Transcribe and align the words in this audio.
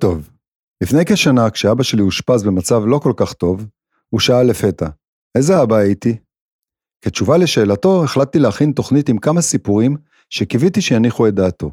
טוב. 0.00 0.30
לפני 0.82 1.04
כשנה, 1.04 1.50
כשאבא 1.50 1.82
שלי 1.82 2.02
אושפז 2.02 2.44
במצב 2.44 2.82
לא 2.86 2.98
כל 2.98 3.12
כך 3.16 3.32
טוב, 3.32 3.66
הוא 4.10 4.20
שאל 4.20 4.42
לפתע, 4.42 4.88
איזה 5.34 5.62
אבא 5.62 5.76
הייתי? 5.76 6.16
כתשובה 7.02 7.36
לשאלתו, 7.36 8.04
החלטתי 8.04 8.38
להכין 8.38 8.72
תוכנית 8.72 9.08
עם 9.08 9.18
כמה 9.18 9.40
סיפורים 9.40 9.96
שקיוויתי 10.30 10.80
שיניחו 10.80 11.28
את 11.28 11.34
דעתו. 11.34 11.70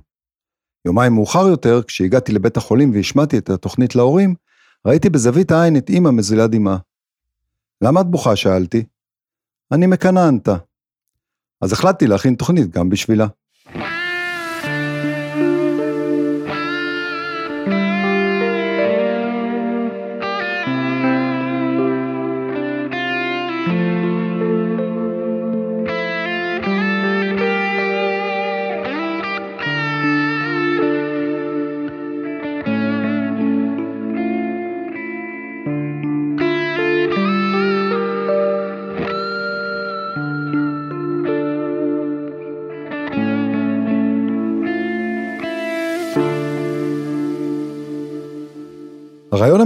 יומיים 0.85 1.13
מאוחר 1.13 1.48
יותר, 1.48 1.84
כשהגעתי 1.84 2.31
לבית 2.31 2.57
החולים 2.57 2.91
והשמעתי 2.93 3.38
את 3.38 3.49
התוכנית 3.49 3.95
להורים, 3.95 4.35
ראיתי 4.85 5.09
בזווית 5.09 5.51
העין 5.51 5.77
את 5.77 5.90
אמא 5.90 6.12
מזילה 6.12 6.48
דמעה. 6.48 6.77
למה 7.81 8.01
את 8.01 8.05
בוכה? 8.05 8.35
שאלתי. 8.35 8.84
אני 9.71 9.87
מקנאה 9.87 10.27
ענתה. 10.27 10.55
אז 11.62 11.73
החלטתי 11.73 12.07
להכין 12.07 12.35
תוכנית 12.35 12.70
גם 12.70 12.90
בשבילה. 12.90 13.27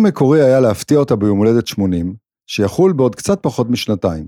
המקורי 0.08 0.42
היה 0.42 0.60
להפתיע 0.60 0.98
אותה 0.98 1.16
ביום 1.16 1.38
הולדת 1.38 1.68
80, 1.68 2.16
שיחול 2.48 2.94
בעוד 2.94 3.16
קצת 3.16 3.40
פחות 3.44 3.70
משנתיים. 3.70 4.28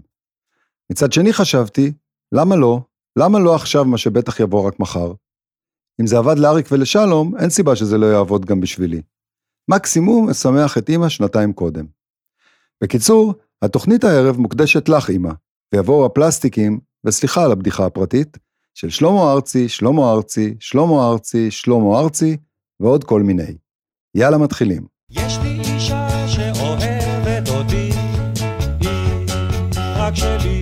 מצד 0.92 1.14
שני 1.14 1.34
חשבתי, 1.34 1.92
למה 2.32 2.56
לא? 2.56 2.82
למה 3.20 3.40
לא 3.40 3.56
עכשיו 3.56 3.86
מה 3.86 3.98
שבטח 3.98 4.40
יבוא 4.40 4.68
רק 4.68 4.80
מחר? 4.80 5.14
אם 6.02 6.08
זה 6.08 6.18
עבד 6.18 6.40
לאריק 6.40 6.68
ולשלום, 6.72 7.38
אין 7.38 7.50
סיבה 7.50 7.76
שזה 7.76 7.98
לא 7.98 8.06
יעבוד 8.06 8.46
גם 8.46 8.60
בשבילי. 8.60 9.02
מקסימום 9.70 10.30
אשמח 10.30 10.78
את 10.78 10.90
אמא 10.90 11.10
שנתיים 11.10 11.54
קודם. 11.54 11.86
בקיצור, 12.84 13.34
התוכנית 13.62 14.04
הערב 14.04 14.38
מוקדשת 14.38 14.90
לך 14.90 15.10
אמא, 15.10 15.32
ויבואו 15.74 16.06
הפלסטיקים, 16.06 16.80
וסליחה 17.06 17.46
על 17.46 17.52
הבדיחה 17.52 17.86
הפרטית, 17.86 18.38
של 18.74 18.90
שלמה 18.90 19.34
ארצי, 19.34 19.70
שלמה 19.70 20.12
ארצי, 20.12 20.56
שלמה 20.60 21.10
ארצי, 21.12 21.52
שלמה 21.52 22.00
ארצי, 22.00 22.38
ועוד 22.80 23.04
כל 23.04 23.22
מיני. 23.22 23.58
יאללה 24.16 24.38
מתחילים. 24.38 24.99
רק 30.10 30.16
שלי. 30.16 30.59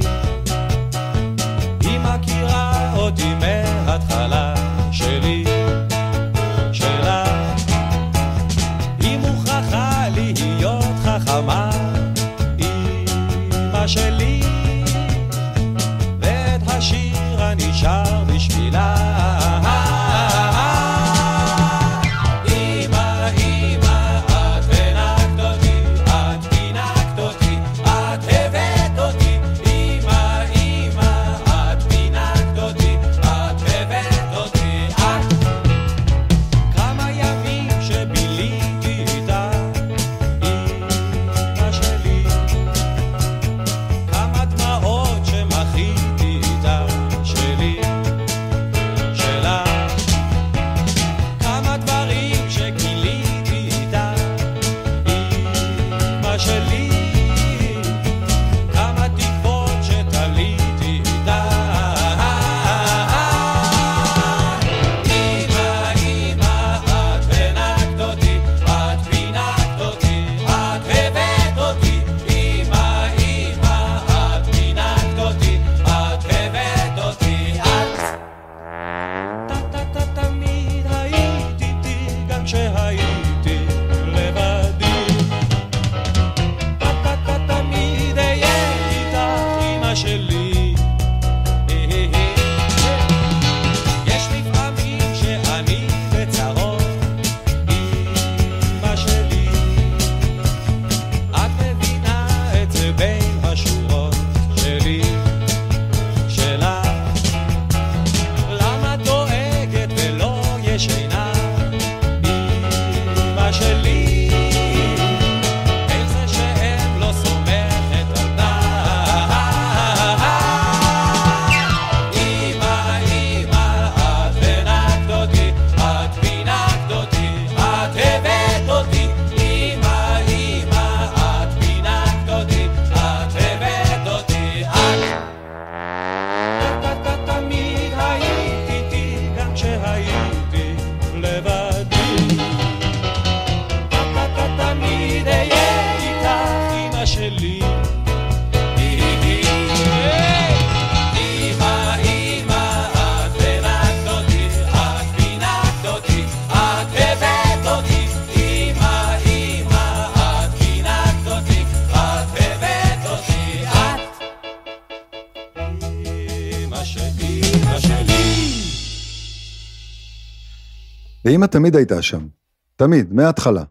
ואמא 171.28 171.46
תמיד 171.46 171.76
הייתה 171.76 172.02
שם. 172.02 172.28
תמיד, 172.76 173.14
מההתחלה. 173.14 173.64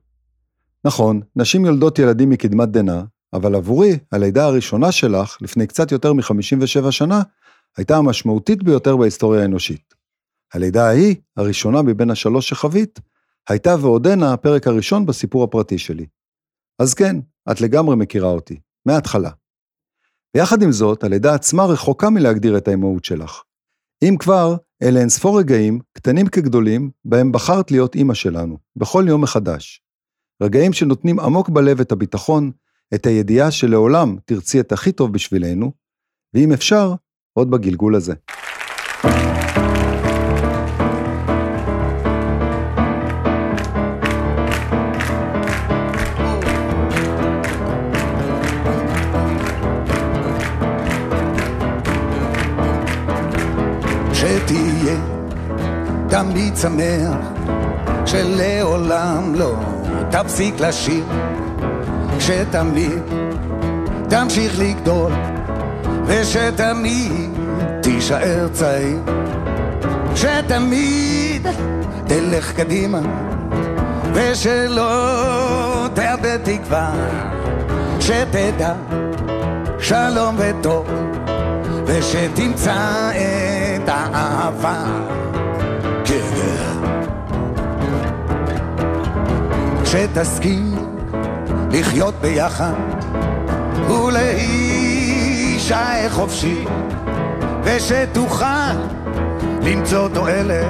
נכון, 0.85 1.21
נשים 1.37 1.65
יולדות 1.65 1.99
ילדים 1.99 2.31
מקדמת 2.31 2.69
דנא, 2.69 3.03
אבל 3.33 3.55
עבורי, 3.55 3.99
הלידה 4.13 4.45
הראשונה 4.45 4.93
שלך, 4.93 5.39
לפני 5.41 5.67
קצת 5.67 5.93
יותר 5.93 6.13
מ-57 6.13 6.91
שנה, 6.91 7.23
הייתה 7.77 7.97
המשמעותית 7.97 8.63
ביותר 8.63 8.97
בהיסטוריה 8.97 9.43
האנושית. 9.43 9.95
הלידה 10.55 10.87
ההיא, 10.87 11.17
הראשונה 11.37 11.83
מבין 11.83 12.11
השלוש 12.11 12.49
שחווית, 12.49 13.01
הייתה 13.49 13.77
ועודנה 13.81 14.33
הפרק 14.33 14.67
הראשון 14.67 15.07
בסיפור 15.07 15.45
הפרטי 15.45 15.79
שלי. 15.79 16.07
אז 16.79 16.95
כן, 16.95 17.17
את 17.51 17.61
לגמרי 17.61 17.97
מכירה 17.97 18.29
אותי, 18.29 18.61
מההתחלה. 18.87 19.31
ויחד 20.37 20.63
עם 20.63 20.73
זאת, 20.73 21.05
הלידה 21.05 21.35
עצמה 21.35 21.65
רחוקה 21.65 22.11
מלהגדיר 22.11 22.59
את 22.59 22.69
האימהות 22.69 23.05
שלך. 23.05 23.43
אם 24.03 24.17
כבר, 24.19 24.57
אלה 24.83 25.01
אין 25.01 25.09
ספור 25.09 25.39
רגעים, 25.39 25.81
קטנים 25.93 26.27
כגדולים, 26.27 26.91
בהם 27.05 27.33
בחרת 27.33 27.71
להיות 27.71 27.95
אימא 27.95 28.15
שלנו, 28.15 28.59
בכל 28.77 29.05
יום 29.09 29.23
מחדש. 29.23 29.83
רגעים 30.43 30.73
שנותנים 30.73 31.21
עמוק 31.21 31.49
בלב 31.49 31.81
את 31.81 31.93
הביטחון, 31.93 32.51
את 32.95 33.07
הידיעה 33.07 33.51
שלעולם 33.51 34.17
תרצי 34.25 34.61
את 34.61 34.73
הכי 34.73 34.93
טוב 34.93 35.13
בשבילנו, 35.13 35.73
ואם 36.35 36.53
אפשר, 36.53 36.95
עוד 37.33 37.51
בגלגול 37.51 37.95
הזה. 37.95 38.15
שמח, 56.57 57.17
שלעולם 58.07 59.35
לא 59.35 59.55
תפסיק 60.11 60.61
לשיר, 60.61 61.05
שתמיד 62.19 63.03
תמשיך 64.09 64.59
לגדול, 64.59 65.13
ושתמיד 66.07 67.31
תישאר 67.83 68.49
צעיר, 68.53 68.99
שתמיד 70.15 71.47
תלך 72.07 72.53
קדימה, 72.53 73.01
ושלא 74.13 75.87
תאבד 75.95 76.39
תקווה, 76.45 76.91
שתדע 78.01 78.73
שלום 79.79 80.37
וטוב. 80.39 80.87
ושתמצא 81.87 83.11
את 83.15 83.89
האהבה. 83.89 84.85
שתסכים 89.87 90.75
לחיות 91.71 92.15
ביחד 92.21 92.73
ולהישאר 93.89 95.17
חופשי 96.11 96.65
ושתוכל 97.63 98.73
למצוא 99.63 100.09
תועלת 100.09 100.67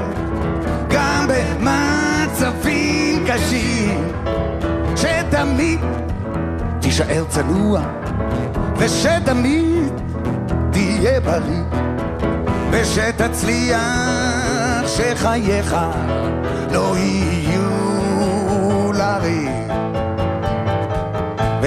גם 0.89 1.27
במצבים 1.29 3.25
קשים 3.27 4.13
שתמיד 4.97 5.81
תישאר 6.81 7.25
צנוע 7.29 7.81
ושתמיד 8.77 9.93
תהיה 10.71 11.21
בריא 11.21 11.63
ושתצליח 12.71 13.81
שחייך 14.87 15.77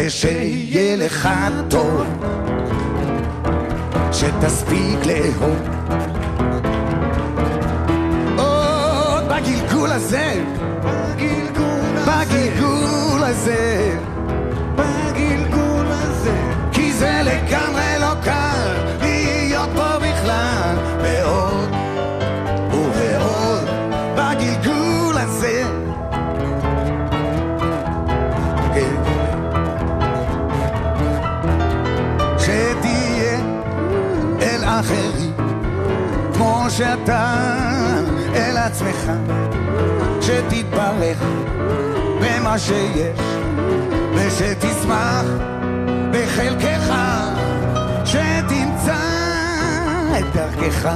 ושיהיה 0.05 0.95
לך 0.95 1.29
טוב 1.69 2.03
שתספיק 4.11 5.05
לאהוב. 5.05 5.59
עוד 8.37 9.23
בגלגול 9.25 9.91
הזה 9.91 10.43
בגלגול 12.05 13.23
הזה 13.23 13.97
בגלגול 14.75 15.87
הזה. 15.91 16.35
כי 16.71 16.93
זה 16.93 17.21
לגמרי 17.23 17.98
שאתה 36.79 37.33
אל 38.35 38.57
עצמך 38.57 39.11
שתתברך 40.21 41.17
במה 42.21 42.59
שיש 42.59 43.19
ושתשמח 44.15 45.25
בחלקך 46.11 46.93
שתמצא 48.05 48.99
את 50.19 50.25
דרכך 50.33 50.89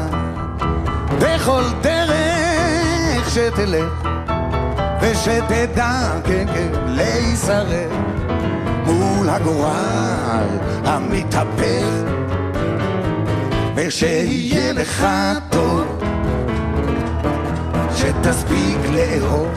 בכל 1.20 1.64
דרך 1.82 3.30
שתלך 3.30 4.08
ושתדע, 5.02 6.12
כן, 6.26 6.46
כן, 6.54 6.72
להישרד 6.88 7.92
מול 8.86 9.30
הגורל 9.30 10.48
המתהפך 10.86 12.23
ושיהיה 13.76 14.74
לך 14.74 15.06
טוב 15.50 16.02
שתספיק 17.96 18.78
לאהוב 18.94 19.52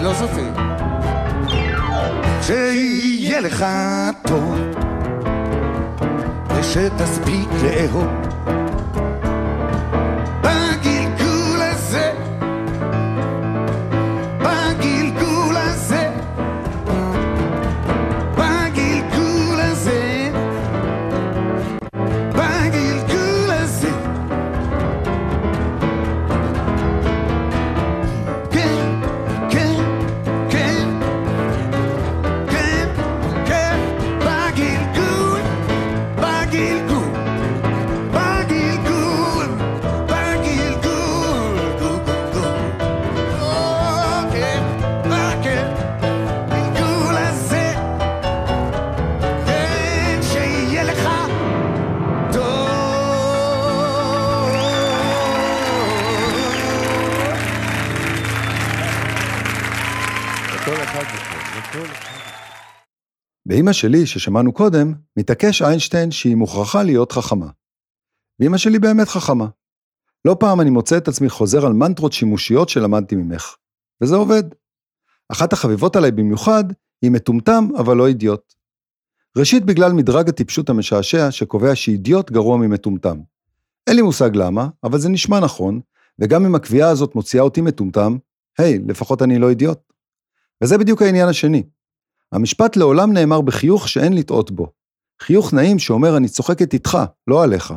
הזה 0.00 0.02
לא 0.02 0.14
שיהיה 2.42 3.40
לך 3.40 3.66
טוב 4.26 4.54
ושתספיק 6.56 7.48
לאהוב 7.62 8.31
באמא 63.52 63.72
שלי, 63.72 64.06
ששמענו 64.06 64.52
קודם, 64.52 64.92
מתעקש 65.16 65.62
איינשטיין 65.62 66.10
שהיא 66.10 66.36
מוכרחה 66.36 66.82
להיות 66.82 67.12
חכמה. 67.12 67.46
ואמא 68.40 68.58
שלי 68.58 68.78
באמת 68.78 69.08
חכמה. 69.08 69.46
לא 70.24 70.36
פעם 70.40 70.60
אני 70.60 70.70
מוצא 70.70 70.96
את 70.96 71.08
עצמי 71.08 71.28
חוזר 71.28 71.66
על 71.66 71.72
מנטרות 71.72 72.12
שימושיות 72.12 72.68
שלמדתי 72.68 73.16
ממך. 73.16 73.56
וזה 74.02 74.16
עובד. 74.16 74.42
אחת 75.32 75.52
החביבות 75.52 75.96
עליי 75.96 76.10
במיוחד 76.10 76.64
היא 77.02 77.10
מטומטם 77.10 77.68
אבל 77.78 77.96
לא 77.96 78.06
אידיוט. 78.06 78.54
ראשית 79.36 79.64
בגלל 79.64 79.92
מדרג 79.92 80.28
הטיפשות 80.28 80.70
המשעשע 80.70 81.30
שקובע 81.30 81.74
שאידיוט 81.74 82.30
גרוע 82.30 82.56
ממטומטם. 82.56 83.20
אין 83.86 83.96
לי 83.96 84.02
מושג 84.02 84.30
למה, 84.34 84.68
אבל 84.84 84.98
זה 84.98 85.08
נשמע 85.08 85.40
נכון, 85.40 85.80
וגם 86.18 86.46
אם 86.46 86.54
הקביעה 86.54 86.90
הזאת 86.90 87.14
מוציאה 87.14 87.42
אותי 87.42 87.60
מטומטם, 87.60 88.16
היי, 88.58 88.78
לפחות 88.88 89.22
אני 89.22 89.38
לא 89.38 89.50
אידיוט. 89.50 89.78
וזה 90.64 90.78
בדיוק 90.78 91.02
העניין 91.02 91.28
השני. 91.28 91.62
המשפט 92.32 92.76
לעולם 92.76 93.12
נאמר 93.12 93.40
בחיוך 93.40 93.88
שאין 93.88 94.12
לטעות 94.12 94.50
בו. 94.50 94.72
חיוך 95.22 95.54
נעים 95.54 95.78
שאומר 95.78 96.16
אני 96.16 96.28
צוחקת 96.28 96.74
איתך, 96.74 96.98
לא 97.26 97.42
עליך. 97.42 97.74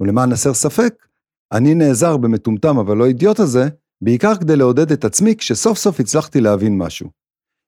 ולמען 0.00 0.32
הסר 0.32 0.54
ספק, 0.54 1.06
אני 1.52 1.74
נעזר 1.74 2.16
במטומטם 2.16 2.78
אבל 2.78 2.96
לא 2.96 3.06
אידיוט 3.06 3.40
הזה, 3.40 3.68
בעיקר 4.00 4.34
כדי 4.36 4.56
לעודד 4.56 4.92
את 4.92 5.04
עצמי 5.04 5.36
כשסוף 5.36 5.78
סוף 5.78 6.00
הצלחתי 6.00 6.40
להבין 6.40 6.78
משהו. 6.78 7.10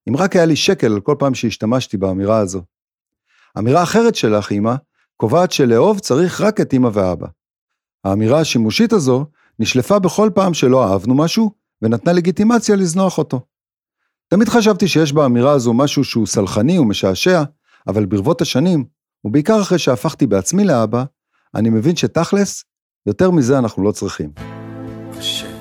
אם 0.08 0.16
רק 0.16 0.36
היה 0.36 0.44
לי 0.44 0.56
שקל 0.56 0.92
על 0.92 1.00
כל 1.00 1.16
פעם 1.18 1.34
שהשתמשתי 1.34 1.96
באמירה 1.96 2.38
הזו. 2.38 2.62
אמירה 3.58 3.82
אחרת 3.82 4.14
שלך, 4.14 4.52
אמא, 4.52 4.74
קובעת 5.16 5.52
שלאהוב 5.52 5.98
צריך 5.98 6.40
רק 6.40 6.60
את 6.60 6.74
אמא 6.74 6.90
ואבא. 6.92 7.26
האמירה 8.04 8.40
השימושית 8.40 8.92
הזו 8.92 9.26
נשלפה 9.58 9.98
בכל 9.98 10.30
פעם 10.34 10.54
שלא 10.54 10.84
אהבנו 10.84 11.14
משהו, 11.14 11.50
ונתנה 11.82 12.12
לגיטימציה 12.12 12.76
לזנוח 12.76 13.18
אותו. 13.18 13.40
תמיד 14.32 14.48
חשבתי 14.48 14.88
שיש 14.88 15.12
באמירה 15.12 15.52
הזו 15.52 15.72
משהו 15.74 16.04
שהוא 16.04 16.26
סלחני 16.26 16.78
ומשעשע, 16.78 17.42
אבל 17.88 18.06
ברבות 18.06 18.40
השנים, 18.40 18.84
ובעיקר 19.24 19.60
אחרי 19.60 19.78
שהפכתי 19.78 20.26
בעצמי 20.26 20.64
לאבא, 20.64 21.04
אני 21.54 21.70
מבין 21.70 21.96
שתכלס, 21.96 22.64
יותר 23.06 23.30
מזה 23.30 23.58
אנחנו 23.58 23.84
לא 23.84 23.92
צריכים. 23.92 24.30
כבר 25.12 25.51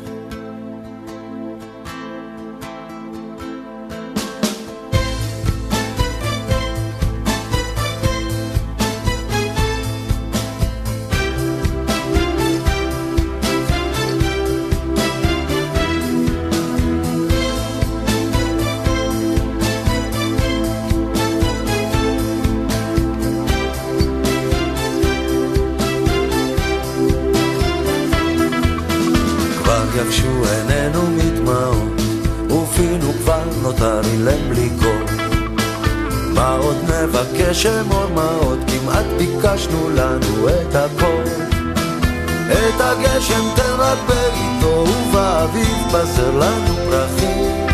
הגשם 42.92 43.44
תן 43.56 43.76
רק 43.78 43.98
בעיתו, 44.08 44.86
ובאביב 44.90 45.78
בזר 45.94 46.32
לנו 46.32 46.76
פרחים. 46.90 47.68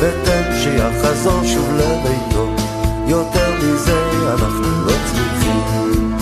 ותן 0.00 0.42
שיחזור 0.62 1.44
שוב 1.44 1.68
לביתו, 1.74 2.48
יותר 3.06 3.52
מזה 3.62 4.00
אנחנו 4.34 4.86
לא 4.86 4.92
צריכים. 5.06 6.14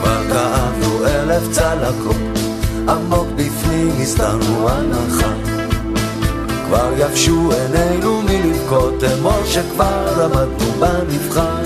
כבר 0.00 0.22
כאבנו 0.32 1.06
אלף 1.06 1.52
צלקות, 1.52 2.38
עמוק 2.88 3.28
בפנים 3.36 3.90
הסתרנו 4.02 4.68
הנחה. 4.68 5.32
כבר 6.66 6.90
יבשו 6.98 7.50
עינינו 7.52 8.22
מלבכות, 8.22 9.04
אמור 9.04 9.44
שכבר 9.44 10.24
עמדנו 10.24 10.72
במבחן. 10.80 11.57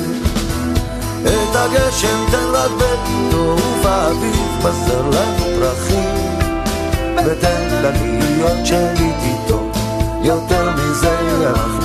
את 1.53 1.57
הגשם 1.57 2.25
תן 2.31 2.47
רק 2.53 2.71
בביתו, 2.71 3.57
ובאביב 3.57 4.65
בזר 4.65 5.03
לנו 5.03 5.45
פרחים. 5.61 6.39
ותן 7.27 7.83
לה 7.83 7.91
להיות 7.91 8.67
שנית 8.67 9.17
איתו, 9.23 9.71
יותר 10.23 10.71
מזה 10.71 11.19
אנחנו 11.47 11.82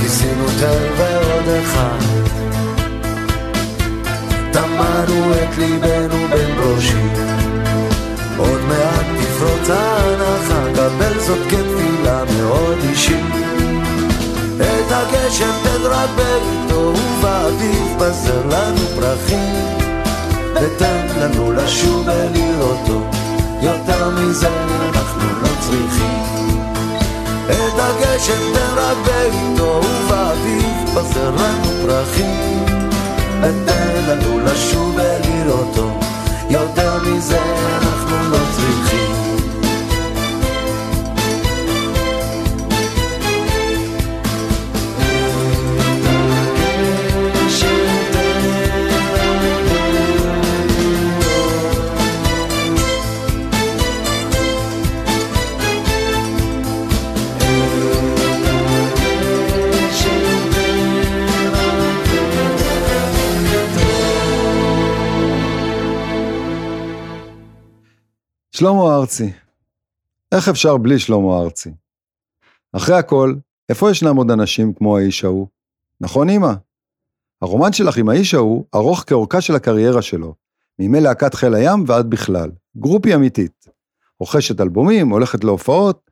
כיסינו 0.00 0.44
תל 0.60 0.92
ועוד 0.96 1.48
אחד. 1.62 1.98
טמנו 4.52 5.32
את 5.32 5.58
ליבנו 5.58 6.28
בין 6.30 6.56
ברושים. 6.56 7.12
עוד 8.36 8.60
מעט 8.68 9.06
תפרוץ 9.20 9.70
ההנחה 9.70 10.60
קבל 10.74 11.20
זאת 11.20 11.38
כתפילה 11.48 12.22
מאוד 12.36 12.78
אישית. 12.88 13.26
את 14.56 14.92
הגשם 14.92 15.52
תן 15.62 15.82
רק 15.82 16.10
בעיתו 16.16 16.92
ובאביב 16.96 17.96
בזר 17.98 18.46
לנו 18.46 18.86
פרחים. 18.96 19.78
ותן 20.54 21.06
לנו 21.16 21.52
לשוב 21.52 22.06
ולראותו 22.06 23.02
יותר 23.62 24.10
מזה 24.10 24.48
אנחנו 24.48 25.40
לא 25.42 25.48
צריכים 25.60 26.37
הגשם 27.80 28.52
תן 28.54 28.74
רק 28.76 28.96
בעיתו 29.06 29.80
ובאביב 29.84 30.94
בזר 30.94 31.30
לנו 31.30 31.86
פרחים. 31.86 32.64
ותן 33.40 33.88
לנו 34.08 34.38
לשוב 34.40 34.96
ולראותו 34.96 35.90
יותר 36.50 37.02
מזה 37.02 37.38
אנחנו 37.82 38.30
לא 38.30 38.47
שלמה 68.58 68.96
ארצי. 68.96 69.32
איך 70.32 70.48
אפשר 70.48 70.76
בלי 70.76 70.98
שלמה 70.98 71.38
ארצי? 71.38 71.70
אחרי 72.72 72.96
הכל, 72.96 73.34
איפה 73.68 73.90
ישנם 73.90 74.16
עוד 74.16 74.30
אנשים 74.30 74.72
כמו 74.72 74.96
האיש 74.96 75.24
ההוא? 75.24 75.46
נכון, 76.00 76.30
אמא? 76.30 76.52
הרומן 77.42 77.72
שלך 77.72 77.96
עם 77.96 78.08
האיש 78.08 78.34
ההוא 78.34 78.64
ארוך 78.74 79.04
כאורכה 79.06 79.40
של 79.40 79.54
הקריירה 79.54 80.02
שלו, 80.02 80.34
מימי 80.78 81.00
להקת 81.00 81.34
חיל 81.34 81.54
הים 81.54 81.84
ועד 81.86 82.10
בכלל, 82.10 82.50
גרופי 82.76 83.14
אמיתית. 83.14 83.68
רוכשת 84.20 84.60
אלבומים, 84.60 85.08
הולכת 85.08 85.44
להופעות, 85.44 86.10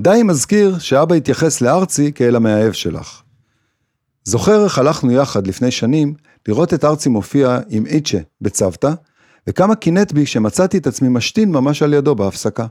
די 0.00 0.22
מזכיר 0.24 0.78
שאבא 0.78 1.14
התייחס 1.14 1.60
לארצי 1.60 2.12
כאל 2.12 2.36
המאהב 2.36 2.72
שלך. 2.72 3.22
זוכר 4.24 4.64
איך 4.64 4.78
הלכנו 4.78 5.12
יחד 5.12 5.46
לפני 5.46 5.70
שנים 5.70 6.14
לראות 6.48 6.74
את 6.74 6.84
ארצי 6.84 7.08
מופיע 7.08 7.58
עם 7.68 7.86
איצ'ה 7.86 8.18
בצוותא, 8.40 8.94
וכמה 9.46 9.74
קינט 9.74 10.12
בי 10.12 10.24
כשמצאתי 10.24 10.78
את 10.78 10.86
עצמי 10.86 11.08
משתין 11.08 11.52
ממש 11.52 11.82
על 11.82 11.94
ידו 11.94 12.14
בהפסקה. 12.14 12.66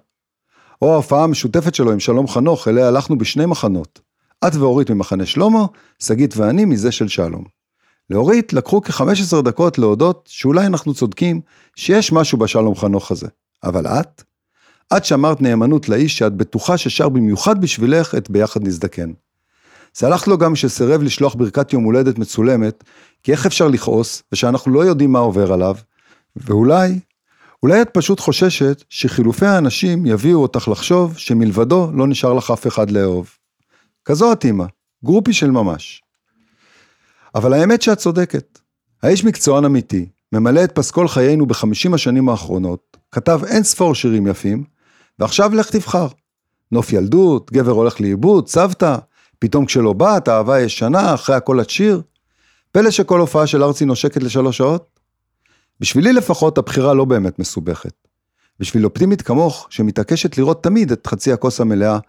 או 0.82 0.94
ההופעה 0.94 1.24
המשותפת 1.24 1.76
שלו 1.76 1.92
עם 1.92 2.00
שלום 2.00 2.28
חנוך, 2.28 2.68
אליה 2.68 2.88
הלכנו 2.88 3.18
בשני 3.18 3.46
מחנות. 3.46 4.00
את 4.48 4.56
ואורית 4.56 4.90
ממחנה 4.90 5.26
שלמה, 5.26 5.66
שגית 6.00 6.38
ואני 6.38 6.66
מזה 6.66 6.92
של 6.92 7.08
שלום. 7.08 7.44
לאורית 8.10 8.54
לקחו 8.54 8.82
כ-15 8.82 9.42
דקות 9.42 9.78
להודות 9.78 10.30
שאולי 10.32 10.66
אנחנו 10.66 10.94
צודקים 10.94 11.42
שיש 11.76 12.12
משהו 12.12 12.38
בשלום 12.38 12.76
חנוך 12.76 13.12
הזה. 13.12 13.28
אבל 13.64 13.88
את? 13.88 14.24
את 14.98 15.06
שמרת 15.06 15.42
נאמנות 15.42 15.90
לאיש 15.90 16.18
שאת 16.18 16.34
בטוחה 16.34 16.78
ששר 16.78 17.10
במיוחד 17.10 17.62
בשבילך 17.62 18.16
את 18.16 18.30
ביחד 18.30 18.68
נזדקן. 18.68 19.12
סלחת 19.96 20.28
לו 20.28 20.38
גם 20.38 20.56
שסירב 20.56 21.04
לשלוח 21.04 21.36
ברכת 21.36 21.74
יום 21.74 21.84
הולדת 21.84 22.18
מצולמת, 22.18 22.84
כי 23.24 23.32
איך 23.32 23.46
אפשר 23.46 23.68
לכעוס, 23.68 24.24
ושאנחנו 24.32 24.72
לא 24.72 24.86
יודעים 24.86 25.12
מה 25.12 25.20
עובר 25.20 25.54
עליו, 25.54 25.76
ואולי, 26.36 27.00
אולי 27.64 27.82
את 27.82 27.90
פשוט 27.94 28.20
חוששת 28.20 28.84
שחילופי 28.90 29.46
האנשים 29.46 30.06
יביאו 30.06 30.42
אותך 30.42 30.68
לחשוב 30.68 31.18
שמלבדו 31.18 31.92
לא 31.94 32.08
נשאר 32.08 32.34
לך 32.34 32.52
אף 32.52 32.68
אחד 32.68 32.92
לאהוב. 32.92 33.30
כזו 34.06 34.32
את 34.32 34.46
אימא, 34.46 34.66
גרופי 35.06 35.34
של 35.34 35.52
ממש. 35.52 36.04
אבל 37.36 37.54
האמת 37.54 37.82
שאת 37.82 37.98
צודקת. 37.98 38.60
האיש 39.04 39.24
מקצוען 39.24 39.66
אמיתי, 39.66 40.06
ממלא 40.32 40.64
את 40.64 40.72
פסקול 40.72 41.08
חיינו 41.08 41.46
בחמישים 41.46 41.94
השנים 41.94 42.30
האחרונות, 42.30 42.98
כתב 43.12 43.42
אין 43.48 43.64
ספור 43.64 43.96
שירים 43.96 44.28
יפים, 44.28 44.64
ועכשיו 45.20 45.56
לך 45.56 45.70
תבחר. 45.70 46.08
נוף 46.72 46.94
ילדות, 46.94 47.52
גבר 47.52 47.72
הולך 47.72 48.02
לאיבוד, 48.02 48.48
צוותא, 48.48 48.98
פתאום 49.40 49.66
כשלא 49.66 49.94
באת, 49.94 50.30
אהבה 50.30 50.62
ישנה, 50.62 51.14
אחרי 51.14 51.36
הכל 51.36 51.62
את 51.62 51.70
שיר. 51.70 52.02
פלא 52.72 52.92
שכל 52.92 53.20
הופעה 53.20 53.48
של 53.48 53.64
ארצי 53.64 53.86
נושקת 53.86 54.24
לשלוש 54.24 54.58
שעות? 54.58 55.00
בשבילי 55.84 56.14
לפחות 56.14 56.58
הבחירה 56.58 56.94
לא 56.94 57.06
באמת 57.06 57.40
מסובכת. 57.40 57.94
בשביל 58.60 58.86
אופטימית 58.86 59.22
כמוך, 59.22 59.68
שמתעקשת 59.70 60.38
לראות 60.38 60.64
תמיד 60.64 60.92
את 60.92 61.08
חצי 61.08 61.34
הכוס 61.34 61.62
המלאה, 61.62 62.00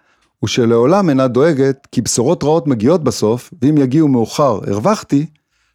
ושלעולם 0.44 1.08
אינה 1.08 1.28
דואגת, 1.28 1.88
כי 1.92 2.00
בשורות 2.00 2.44
רעות 2.44 2.66
מגיעות 2.66 3.04
בסוף, 3.04 3.50
ואם 3.62 3.78
יגיעו 3.78 4.08
מאוחר, 4.08 4.60
הרווחתי, 4.66 5.26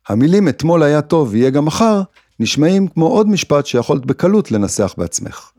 המילים 0.07 0.47
אתמול 0.47 0.83
היה 0.83 1.01
טוב 1.01 1.29
ויהיה 1.31 1.49
גם 1.49 1.65
מחר, 1.65 2.01
נשמעים 2.39 2.87
כמו 2.87 3.07
עוד 3.07 3.29
משפט 3.29 3.65
שיכולת 3.65 4.05
בקלות 4.05 4.51
לנסח 4.51 4.93
בעצמך. 4.97 5.51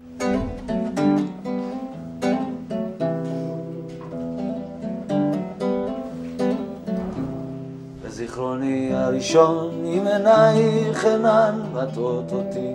הראשון 9.21 9.85
עם 9.85 10.07
עינייך 10.07 11.05
אינן 11.05 11.61
מטעות 11.73 12.33
אותי 12.33 12.73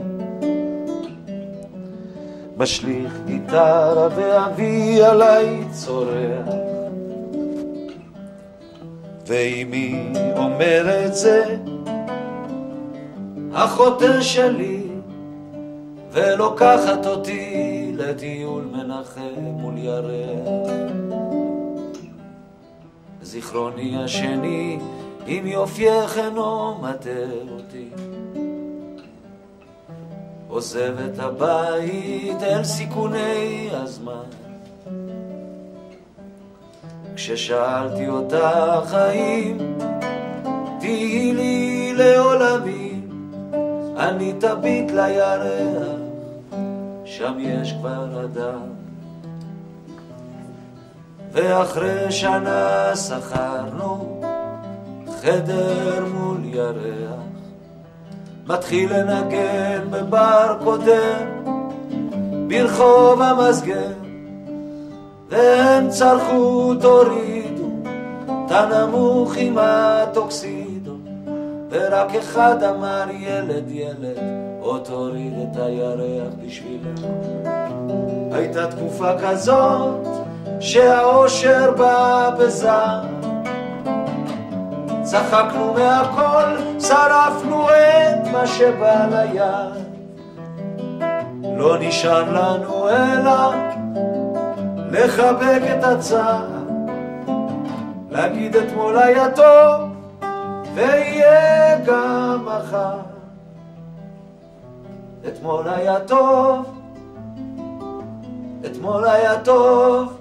משליך 2.57 3.13
גיטרה 3.25 4.07
ואבי 4.15 5.03
עליי 5.03 5.63
צורח 5.71 6.55
ואמי 9.27 10.13
אומרת 10.37 11.15
זה 11.15 11.57
החוטא 13.53 14.21
שלי 14.21 14.83
ולוקחת 16.11 17.05
אותי 17.05 17.91
לטיול 17.95 18.63
מנחם 18.71 19.39
מול 19.39 19.77
ירח 19.77 20.69
זיכרוני 23.21 24.03
השני, 24.03 24.79
אם 25.27 25.43
יופייך 25.45 26.17
אינו 26.17 26.77
מטה 26.81 27.09
אותי. 27.51 27.89
עוזב 30.47 30.93
את 30.99 31.19
הבית 31.19 32.43
אל 32.43 32.63
סיכוני 32.63 33.69
הזמן. 33.71 34.23
כששאלתי 37.15 38.07
אותך 38.07 38.93
האם 38.93 39.57
תהיי 40.79 41.33
לי 41.33 41.93
לעולמים, 41.97 43.31
אני 43.97 44.33
תביט 44.39 44.91
לירח, 44.91 45.99
שם 47.05 47.37
יש 47.39 47.73
כבר 47.73 48.25
אדם. 48.25 48.61
ואחרי 51.31 52.11
שנה 52.11 52.91
שכרנו 52.95 54.21
חדר 55.21 56.05
מול 56.13 56.37
ירח, 56.45 57.19
מתחיל 58.47 58.93
לנגן 58.93 59.87
בבר 59.91 60.57
קודם, 60.63 61.45
ברחוב 62.47 63.21
המסגר, 63.21 63.91
והם 65.29 65.89
צרחו 65.89 66.73
תורידו, 66.81 67.69
את 68.45 68.51
הנמוך 68.51 69.33
עם 69.37 69.57
הטוקסידו, 69.61 70.95
ורק 71.69 72.15
אחד 72.15 72.63
אמר 72.63 73.05
ילד 73.19 73.71
ילד, 73.71 74.19
או 74.61 74.77
תוריד 74.77 75.33
את 75.43 75.57
הירח 75.59 76.33
בשבילנו. 76.45 77.07
הייתה 78.31 78.67
תקופה 78.67 79.11
כזאת 79.19 80.07
שהאושר 80.59 81.71
בא 81.77 82.29
בזעם 82.39 83.05
צחקנו 85.05 85.73
מהכל, 85.73 86.79
שרפנו 86.79 87.69
את 87.69 88.27
מה 88.31 88.47
שבא 88.47 89.05
ליד 89.11 89.85
לא 91.57 91.77
נשאר 91.79 92.31
לנו 92.31 92.89
אלא 92.89 93.53
לחבק 94.91 95.61
את 95.77 95.83
הצער 95.83 96.45
להגיד 98.09 98.55
אתמול 98.55 98.97
היה 98.97 99.31
טוב 99.31 99.81
ויהיה 100.73 101.79
גם 101.85 102.45
מחר. 102.45 102.97
אתמול 105.27 105.67
היה 105.67 105.99
טוב 105.99 106.65
אתמול 108.65 109.05
היה 109.05 109.39
טוב 109.39 110.13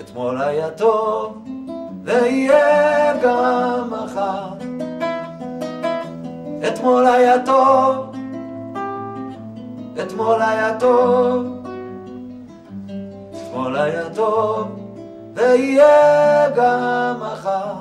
אתמול 0.00 0.42
היה 0.42 0.70
טוב, 0.70 1.44
ויהיה 2.08 3.12
גם 3.22 3.90
מחר. 3.90 4.48
אתמול 6.68 7.06
היה 7.06 7.44
טוב, 7.44 8.14
אתמול 10.02 10.42
היה 10.42 10.78
טוב, 10.78 11.66
אתמול 13.32 13.76
היה 13.76 14.10
טוב, 14.14 14.68
ויהיה 15.34 16.50
גם 16.56 17.20
מחר. 17.20 17.74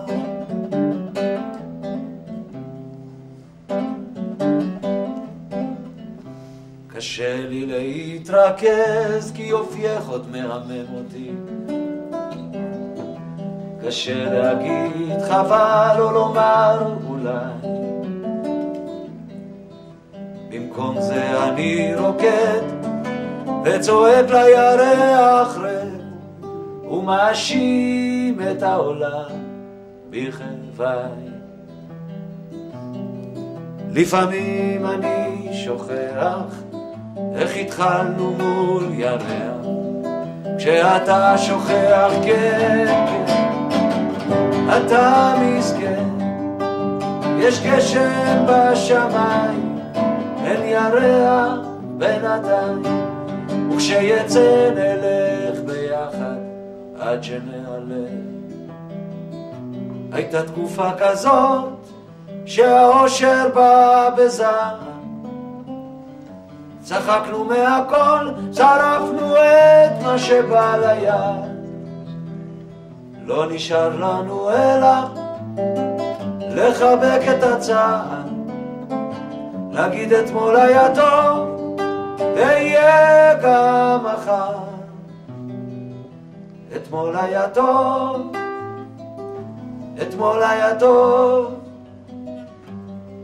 קשה 6.88 7.48
לי 7.48 7.66
להתרכז, 7.66 9.32
כי 9.36 9.44
יופייך 9.44 10.08
עוד 10.08 10.32
מרמם 10.32 10.86
אותי. 10.96 11.32
קשה 13.88 14.30
להגיד 14.34 15.22
חבל 15.30 15.96
או 16.00 16.12
לומר 16.12 16.96
אולי. 17.10 17.70
במקום 20.50 21.02
זה 21.02 21.44
אני 21.44 21.96
רוקד 21.96 22.62
וצועק 23.64 24.26
לירח 24.30 25.58
רד 25.58 25.88
ומאשים 26.92 28.40
את 28.52 28.64
העולם 28.64 29.32
בכאביי. 30.10 31.12
לפעמים 33.92 34.86
אני 34.86 35.50
שוכח 35.54 36.56
איך 37.36 37.58
התחלנו 37.58 38.34
מול 38.34 38.84
ירח. 38.94 39.68
כשאתה 40.58 41.38
שוכח 41.38 42.12
כן 42.24 42.86
כן 43.08 43.57
אתה 44.68 45.36
מסכן, 45.42 46.04
יש 47.40 47.66
גשם 47.66 48.46
בשמיים, 48.48 49.80
אין 50.46 50.64
ירח 50.64 51.60
בינתיים, 51.98 52.82
וכשיצא 53.72 54.70
נלך 54.76 55.60
ביחד 55.66 56.38
עד 57.00 57.24
שנעלה. 57.24 58.08
הייתה 60.12 60.44
תקופה 60.44 60.90
כזאת 60.98 61.88
שהאושר 62.46 63.50
בא 63.54 64.10
בזעם, 64.18 64.78
צחקנו 66.82 67.44
מהכל, 67.44 68.30
שרפנו 68.54 69.36
את 69.36 70.04
מה 70.04 70.18
שבא 70.18 70.78
ליד. 70.78 71.57
לא 73.28 73.46
נשאר 73.52 73.90
לנו 73.96 74.50
אלא 74.50 74.96
לחבק 76.40 77.22
את 77.30 77.44
הצער, 77.44 78.02
להגיד 79.72 80.14
אתמול 80.14 80.56
היה 80.56 80.96
טוב, 80.96 81.78
ויהיה 82.36 83.34
גם 83.34 84.06
מחר. 84.06 84.54
אתמול 86.76 87.16
היה 87.16 87.50
טוב, 87.50 88.32
אתמול 90.02 90.44
היה 90.44 90.76
טוב, 90.80 91.54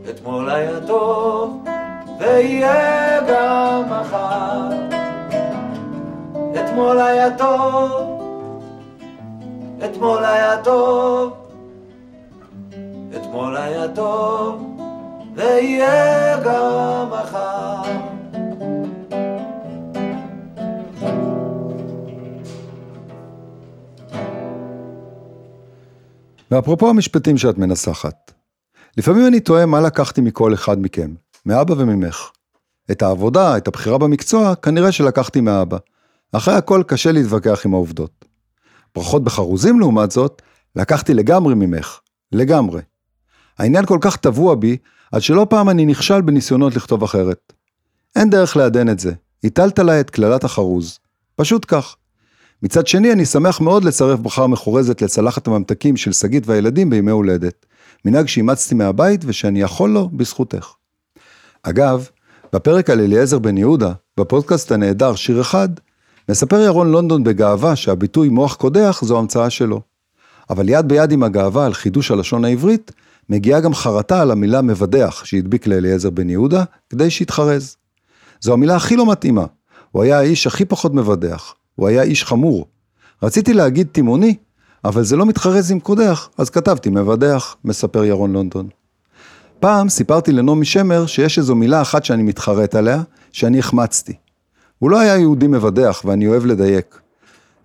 אתמול 0.10 0.50
היה 0.50 0.80
טוב, 0.88 1.66
ויהיה 2.20 3.22
גם 3.22 3.82
מחר. 3.89 4.60
אתמול 6.60 7.02
היה 7.02 7.38
טוב, 7.38 8.03
אתמול 9.86 10.26
היה 10.26 10.63
טוב, 10.63 11.34
אתמול 13.15 13.58
היה 13.58 13.88
טוב, 13.96 14.80
ויהיה 15.36 16.38
גם 16.43 17.10
מחר. 17.10 17.82
ואפרופו 26.52 26.89
המשפטים 26.89 27.38
שאת 27.38 27.58
מנסחת, 27.58 28.32
לפעמים 28.98 29.28
אני 29.28 29.39
תוהה 29.39 29.65
מה 29.65 29.82
לקחתי 29.82 30.22
מכל 30.22 30.54
אחד 30.54 30.82
מכם, 30.82 31.13
מאבא 31.46 31.74
וממך. 31.78 32.30
את 32.91 33.02
העבודה, 33.02 33.58
את 33.58 33.67
הבחירה 33.67 33.98
במקצוע, 33.98 34.56
כנראה 34.56 34.91
שלקחתי 34.91 35.41
מאבא. 35.41 35.78
אחרי 36.32 36.54
הכל 36.54 36.84
קשה 36.88 37.12
להתווכח 37.12 37.65
עם 37.65 37.74
העובדות. 37.74 38.33
ברכות 38.96 39.24
בחרוזים 39.24 39.80
לעומת 39.80 40.12
זאת, 40.12 40.42
לקחתי 40.76 41.14
לגמרי 41.14 41.56
ממך, 41.56 42.00
לגמרי. 42.32 42.82
העניין 43.60 43.86
כל 43.86 43.98
כך 44.02 44.18
טבוע 44.18 44.56
בי, 44.56 44.78
עד 45.12 45.22
שלא 45.22 45.48
פעם 45.50 45.70
אני 45.70 45.86
נכשל 45.86 46.22
בניסיונות 46.22 46.76
לכתוב 46.76 47.04
אחרת. 47.04 47.54
אין 48.16 48.30
דרך 48.30 48.58
לעדן 48.58 48.90
את 48.90 49.00
זה, 49.00 49.14
הטלת 49.44 49.80
עליי 49.80 50.00
את 50.00 50.10
קללת 50.10 50.44
החרוז. 50.44 51.00
פשוט 51.36 51.66
כך. 51.68 51.96
מצד 52.64 52.88
שני, 52.88 53.12
אני 53.12 53.26
שמח 53.26 53.62
מאוד 53.62 53.84
לצרף 53.84 54.20
ברכה 54.20 54.48
מחורזת 54.48 55.02
לצלחת 55.02 55.48
הממתקים 55.48 55.98
של 55.98 56.12
שגית 56.12 56.48
והילדים 56.48 56.90
בימי 56.90 57.12
הולדת. 57.12 57.66
מנהג 58.06 58.28
שאימצתי 58.28 58.76
מהבית 58.76 59.22
ושאני 59.26 59.62
יכול 59.62 59.90
לו 59.90 60.10
בזכותך. 60.10 60.74
אגב, 61.64 62.08
בפרק 62.54 62.90
על 62.90 63.00
אליעזר 63.00 63.40
בן 63.40 63.58
יהודה, 63.58 63.94
בפודקאסט 64.20 64.72
הנהדר 64.72 65.16
שיר 65.16 65.42
אחד, 65.42 65.70
מספר 66.30 66.60
ירון 66.60 66.92
לונדון 66.92 67.24
בגאווה 67.24 67.76
שהביטוי 67.76 68.30
מוח 68.30 68.56
קודח 68.56 69.02
זו 69.04 69.20
המצאה 69.20 69.50
שלו. 69.50 69.82
אבל 70.50 70.70
יד 70.70 70.88
ביד 70.88 71.12
עם 71.12 71.24
הגאווה 71.24 71.66
על 71.66 71.74
חידוש 71.74 72.12
הלשון 72.12 72.46
העברית, 72.46 72.92
מגיעה 73.30 73.60
גם 73.60 73.74
חרטה 73.74 74.22
על 74.22 74.32
המילה 74.32 74.62
מבדח 74.62 75.26
שהדביק 75.26 75.68
לאליעזר 75.68 76.10
בן 76.10 76.30
יהודה, 76.30 76.64
כדי 76.90 77.10
שיתחרז. 77.10 77.76
זו 78.42 78.54
המילה 78.54 78.76
הכי 78.76 78.96
לא 78.96 79.12
מתאימה. 79.12 79.46
הוא 79.92 80.04
היה 80.04 80.20
האיש 80.20 80.48
הכי 80.48 80.66
פחות 80.66 80.94
מבדח. 80.94 81.54
הוא 81.76 81.88
היה 81.88 82.02
איש 82.02 82.24
חמור. 82.24 82.66
רציתי 83.24 83.54
להגיד 83.54 83.88
תימוני, 83.92 84.36
אבל 84.86 85.04
זה 85.04 85.16
לא 85.16 85.26
מתחרז 85.26 85.72
עם 85.72 85.80
קודח, 85.80 86.30
אז 86.38 86.50
כתבתי 86.50 86.90
מבדח, 86.90 87.56
מספר 87.66 88.04
ירון 88.06 88.34
לונדון. 88.34 88.68
פעם 89.60 89.90
סיפרתי 89.90 90.32
לנעמי 90.32 90.66
שמר 90.66 91.06
שיש 91.06 91.38
איזו 91.38 91.56
מילה 91.56 91.82
אחת 91.82 92.06
שאני 92.06 92.24
מתחרט 92.24 92.76
עליה, 92.76 93.02
שאני 93.32 93.60
החמצתי. 93.60 94.14
הוא 94.84 94.91
לא 94.91 95.00
היה 95.00 95.17
יהודי 95.17 95.48
מבדח 95.48 96.02
ואני 96.06 96.28
אוהב 96.28 96.46
לדייק. 96.46 97.00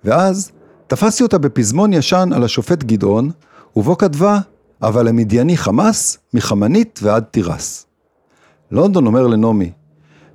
ואז 0.04 0.52
תפסתי 0.87 1.22
אותה 1.22 1.38
בפזמון 1.38 1.92
ישן 1.92 2.31
על 2.35 2.44
השופט 2.44 2.83
גדעון, 2.83 3.31
ובו 3.76 3.98
כתבה, 3.98 4.38
אבל 4.83 5.09
המדייני 5.09 5.57
חמאס, 5.57 6.18
מחמנית 6.35 7.00
ועד 7.02 7.22
תירס. 7.22 7.87
לונדון 8.70 9.07
אומר 9.07 9.26
לנעמי, 9.26 9.70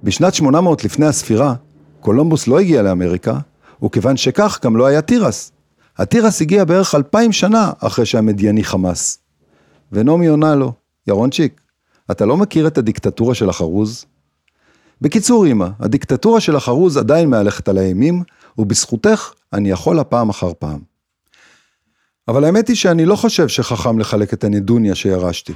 בשנת 0.04 0.34
800 0.34 0.84
לפני 0.84 1.06
הספירה, 1.06 1.54
קולומבוס 2.00 2.48
לא 2.48 2.60
הגיע 2.60 2.82
לאמריקה, 2.82 3.38
וכיוון 3.84 4.18
שכך 4.18 4.60
גם 4.64 4.78
לא 4.78 4.86
היה 4.86 5.02
תירס. 5.02 5.52
התירס 5.98 6.42
הגיע 6.42 6.66
בערך 6.66 6.96
אלפיים 6.96 7.32
שנה 7.32 7.72
אחרי 7.80 8.06
שהמדייני 8.06 8.64
חמאס. 8.64 9.20
ונעמי 9.92 10.28
עונה 10.28 10.56
לו, 10.56 10.72
ירונצ'יק, 11.08 11.62
אתה 12.12 12.26
לא 12.26 12.38
מכיר 12.38 12.68
את 12.68 12.78
הדיקטטורה 12.78 13.36
של 13.36 13.50
החרוז? 13.50 14.06
בקיצור 15.04 15.48
אמא, 15.48 15.68
הדיקטטורה 15.80 16.42
של 16.42 16.56
החרוז 16.56 16.98
עדיין 16.98 17.30
מהלכת 17.30 17.68
על 17.68 17.78
האימים, 17.78 18.24
ובזכותך 18.58 19.32
אני 19.54 19.70
יכול 19.70 19.96
לה 19.96 20.04
פעם 20.04 20.30
אחר 20.30 20.52
פעם. 20.60 20.80
אבל 22.28 22.44
האמת 22.44 22.68
היא 22.68 22.76
שאני 22.76 23.06
לא 23.06 23.16
חושב 23.16 23.48
שחכם 23.48 24.00
לחלק 24.00 24.34
את 24.34 24.44
הנדוניה 24.44 24.96
שירשתי. 24.96 25.54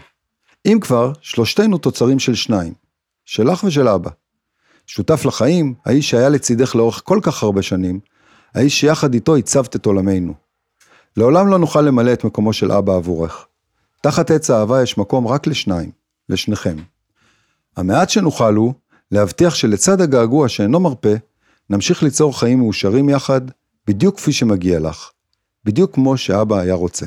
אם 0.65 0.77
כבר, 0.81 1.11
שלושתנו 1.21 1.77
תוצרים 1.77 2.19
של 2.19 2.35
שניים, 2.35 2.73
שלך 3.25 3.63
ושל 3.63 3.87
אבא. 3.87 4.09
שותף 4.87 5.25
לחיים, 5.25 5.73
האיש 5.85 6.09
שהיה 6.09 6.29
לצידך 6.29 6.75
לאורך 6.75 7.01
כל 7.05 7.19
כך 7.23 7.43
הרבה 7.43 7.61
שנים, 7.61 7.99
האיש 8.55 8.79
שיחד 8.79 9.13
איתו 9.13 9.35
הצבת 9.35 9.75
את 9.75 9.85
עולמנו. 9.85 10.33
לעולם 11.17 11.47
לא 11.47 11.59
נוכל 11.59 11.81
למלא 11.81 12.13
את 12.13 12.23
מקומו 12.23 12.53
של 12.53 12.71
אבא 12.71 12.93
עבורך. 12.95 13.47
תחת 14.01 14.31
עץ 14.31 14.49
האהבה 14.49 14.83
יש 14.83 14.97
מקום 14.97 15.27
רק 15.27 15.47
לשניים, 15.47 15.91
לשניכם. 16.29 16.75
המעט 17.77 18.09
שנוכל 18.09 18.55
הוא 18.55 18.73
להבטיח 19.11 19.55
שלצד 19.55 20.01
הגעגוע 20.01 20.49
שאינו 20.49 20.79
מרפה, 20.79 21.13
נמשיך 21.69 22.03
ליצור 22.03 22.39
חיים 22.39 22.59
מאושרים 22.59 23.09
יחד, 23.09 23.41
בדיוק 23.87 24.17
כפי 24.17 24.33
שמגיע 24.33 24.79
לך. 24.79 25.09
בדיוק 25.65 25.95
כמו 25.95 26.17
שאבא 26.17 26.59
היה 26.59 26.73
רוצה. 26.73 27.05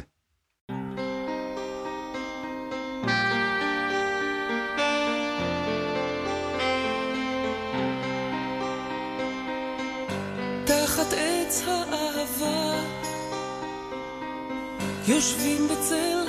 יושבים 15.08 15.68
בצל 15.68 16.19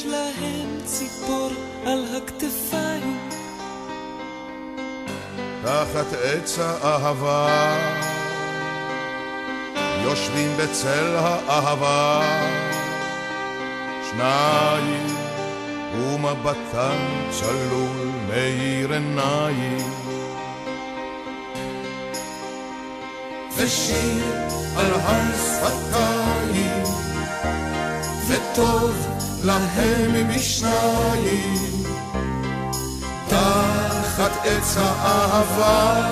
ויש 0.00 0.12
להם 0.12 0.78
ציפור 0.84 1.50
על 1.86 2.04
הכתפיים. 2.16 3.28
תחת 5.62 6.12
עץ 6.22 6.58
האהבה, 6.58 7.76
יושבים 10.04 10.56
בצל 10.58 11.16
האהבה, 11.16 12.22
שניים, 14.10 15.06
ומבטן 15.94 17.30
צלול 17.30 18.10
מאיר 18.28 18.92
עיניים. 18.92 19.90
ושיר 23.56 24.24
על 24.76 24.92
הר 24.94 25.50
וטוב 28.52 29.06
להם 29.44 30.36
משניים. 30.36 31.82
תחת 33.28 34.30
עץ 34.44 34.76
האהבה. 34.78 36.10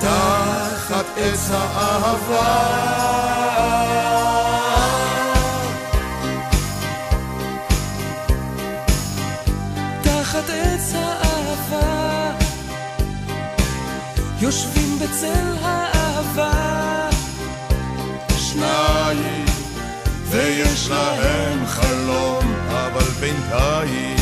תחת 0.00 1.04
עץ 1.16 1.50
האהבה, 10.94 12.32
יושבים 14.40 14.98
בצל 14.98 15.51
ויש 20.82 20.90
להם 20.90 21.66
חלום, 21.66 22.54
אבל 22.70 23.04
בינתיים, 23.20 24.16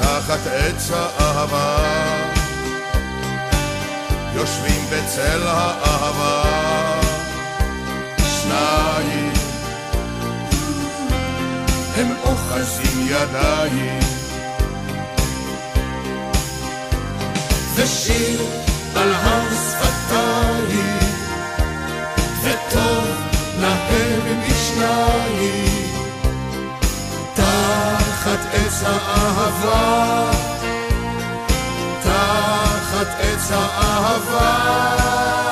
תחת 0.00 0.46
עץ 0.46 0.90
האהבה, 0.94 1.76
יושבים 4.34 4.84
בצל 4.90 5.42
האהבה, 5.46 6.42
שניים, 8.42 9.32
הם 11.96 12.14
אוחזים 12.24 13.06
ידיים. 13.06 14.00
ושיר 17.74 18.40
על 18.94 19.14
הר 19.14 19.48
שפתיים, 19.54 20.98
וטוב 22.42 23.01
להם 23.62 24.40
משניים, 24.40 25.92
תחת 27.34 28.38
עץ 28.52 28.82
האהבה, 28.86 30.30
תחת 32.02 33.06
עץ 33.20 33.50
האהבה. 33.52 35.51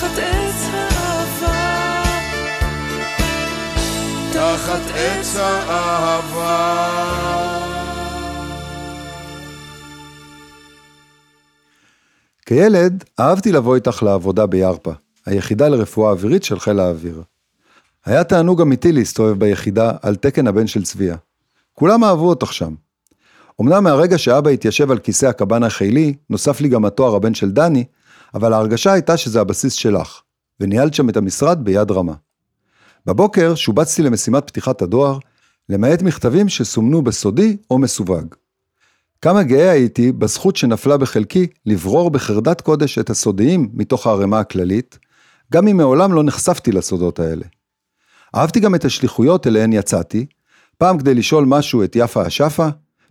תחת 0.00 0.18
עץ 0.18 0.68
האהבה, 0.72 2.02
תחת 4.32 4.90
עץ 4.94 5.36
האהבה. 5.36 6.78
כילד 12.46 13.04
אהבתי 13.20 13.52
לבוא 13.52 13.74
איתך 13.74 14.02
לעבודה 14.02 14.46
בירפא, 14.46 14.92
היחידה 15.26 15.68
לרפואה 15.68 16.10
אווירית 16.10 16.44
של 16.44 16.58
חיל 16.58 16.80
האוויר. 16.80 17.22
היה 18.04 18.24
תענוג 18.24 18.60
אמיתי 18.60 18.92
להסתובב 18.92 19.38
ביחידה 19.38 19.92
על 20.02 20.16
תקן 20.16 20.46
הבן 20.46 20.66
של 20.66 20.82
צביה. 20.84 21.16
כולם 21.74 22.04
אהבו 22.04 22.28
אותך 22.28 22.52
שם. 22.52 22.74
אמנם 23.60 23.84
מהרגע 23.84 24.18
שאבא 24.18 24.50
התיישב 24.50 24.90
על 24.90 24.98
כיסא 24.98 25.26
הקב"ן 25.26 25.62
החילי, 25.62 26.14
נוסף 26.30 26.60
לי 26.60 26.68
גם 26.68 26.84
התואר 26.84 27.14
הבן 27.14 27.34
של 27.34 27.50
דני, 27.50 27.84
אבל 28.34 28.52
ההרגשה 28.52 28.92
הייתה 28.92 29.16
שזה 29.16 29.40
הבסיס 29.40 29.72
שלך, 29.72 30.20
וניהלת 30.60 30.94
שם 30.94 31.08
את 31.08 31.16
המשרד 31.16 31.64
ביד 31.64 31.90
רמה. 31.90 32.14
בבוקר 33.06 33.54
שובצתי 33.54 34.02
למשימת 34.02 34.46
פתיחת 34.46 34.82
הדואר, 34.82 35.18
למעט 35.68 36.02
מכתבים 36.02 36.48
שסומנו 36.48 37.02
בסודי 37.02 37.56
או 37.70 37.78
מסווג. 37.78 38.34
כמה 39.22 39.42
גאה 39.42 39.70
הייתי 39.70 40.12
בזכות 40.12 40.56
שנפלה 40.56 40.96
בחלקי 40.96 41.46
לברור 41.66 42.10
בחרדת 42.10 42.60
קודש 42.60 42.98
את 42.98 43.10
הסודיים 43.10 43.70
מתוך 43.74 44.06
הערימה 44.06 44.38
הכללית, 44.38 44.98
גם 45.52 45.68
אם 45.68 45.76
מעולם 45.76 46.12
לא 46.12 46.22
נחשפתי 46.22 46.72
לסודות 46.72 47.20
האלה. 47.20 47.44
אהבתי 48.34 48.60
גם 48.60 48.74
את 48.74 48.84
השליחויות 48.84 49.46
אליהן 49.46 49.72
יצאתי, 49.72 50.26
פעם 50.78 50.98
כדי 50.98 51.14
לשאול 51.14 51.44
משהו 51.44 51.84
את 51.84 51.96
יפה 51.96 52.26
אשפה, 52.26 52.68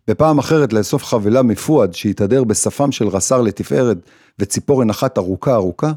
בפעם 0.10 0.40
אחרת 0.40 0.74
לאסוף 0.74 1.04
חבילה 1.04 1.42
מפואד 1.44 1.94
שהתהדר 1.94 2.44
בשפם 2.44 2.92
של 2.92 3.08
רס"ר 3.08 3.42
לתפארת 3.42 3.98
וציפורן 4.40 4.90
אחת 4.90 5.18
ארוכה 5.18 5.54
ארוכה, 5.54 5.92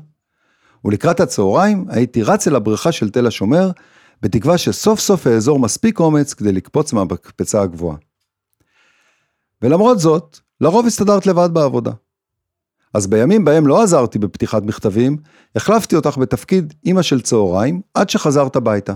ולקראת 0.85 1.20
הצהריים 1.20 1.85
הייתי 1.88 2.22
רץ 2.22 2.48
אל 2.48 2.57
הבריכה 2.57 2.92
של 2.92 3.11
תל 3.11 3.27
השומר, 3.27 3.70
בתקווה 4.22 4.59
שסוף 4.59 5.01
סוף 5.01 5.27
אאזור 5.27 5.59
מספיק 5.59 6.01
אומץ 6.01 6.35
כדי 6.35 6.53
לקפוץ 6.53 6.92
מהמקפצה 6.92 7.62
הגבוהה. 7.62 7.96
ולמרות 9.62 9.98
זאת, 9.98 10.38
לרוב 10.61 10.87
הסתדרת 10.87 11.27
לבד 11.27 11.48
בעבודה. 11.53 11.92
אז 12.94 13.07
בימים 13.07 13.44
בהם 13.44 13.66
לא 13.66 13.83
עזרתי 13.83 14.18
בפתיחת 14.18 14.62
מכתבים, 14.62 15.16
החלפתי 15.57 15.96
אותך 15.96 16.18
בתפקיד 16.18 16.75
אמא 16.87 17.03
של 17.03 17.20
צהריים 17.20 17.81
עד 17.94 18.11
שחזרת 18.11 18.57
הביתה. 18.57 18.94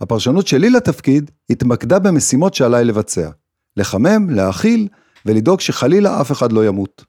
הפרשנות 0.00 0.46
שלי 0.46 0.70
לתפקיד 0.70 1.30
התמקדה 1.50 1.98
במשימות 1.98 2.54
שעליי 2.54 2.84
לבצע. 2.84 3.30
לחמם, 3.76 4.30
להאכיל 4.30 4.88
ולדאוג 5.26 5.60
שחלילה 5.60 6.20
אף 6.20 6.32
אחד 6.32 6.52
לא 6.52 6.66
ימות. 6.66 7.04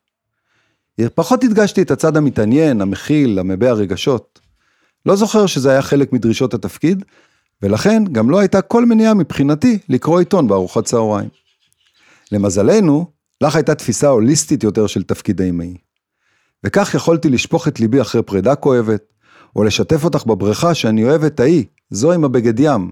פחות 1.15 1.43
הדגשתי 1.43 1.81
את 1.81 1.91
הצד 1.91 2.17
המתעניין, 2.17 2.81
המכיל, 2.81 3.39
המביע 3.39 3.73
רגשות. 3.73 4.39
לא 5.05 5.15
זוכר 5.15 5.45
שזה 5.45 5.71
היה 5.71 5.81
חלק 5.81 6.13
מדרישות 6.13 6.53
התפקיד, 6.53 7.03
ולכן 7.61 8.03
גם 8.11 8.29
לא 8.29 8.39
הייתה 8.39 8.61
כל 8.61 8.85
מניעה 8.85 9.13
מבחינתי 9.13 9.79
לקרוא 9.89 10.19
עיתון 10.19 10.47
בארוחת 10.47 10.85
צהריים. 10.85 11.29
למזלנו, 12.31 13.05
לך 13.41 13.55
הייתה 13.55 13.75
תפיסה 13.75 14.07
הוליסטית 14.07 14.63
יותר 14.63 14.87
של 14.87 15.03
תפקיד 15.03 15.41
האימהי. 15.41 15.77
וכך 16.63 16.93
יכולתי 16.93 17.29
לשפוך 17.29 17.67
את 17.67 17.79
ליבי 17.79 18.01
אחרי 18.01 18.23
פרידה 18.23 18.55
כואבת, 18.55 19.03
או 19.55 19.63
לשתף 19.63 20.03
אותך 20.03 20.25
בבריכה 20.25 20.73
שאני 20.73 21.03
אוהב 21.03 21.23
את 21.23 21.39
ההיא, 21.39 21.65
זו 21.89 22.11
עם 22.11 22.23
הבגד 22.23 22.59
ים. 22.59 22.91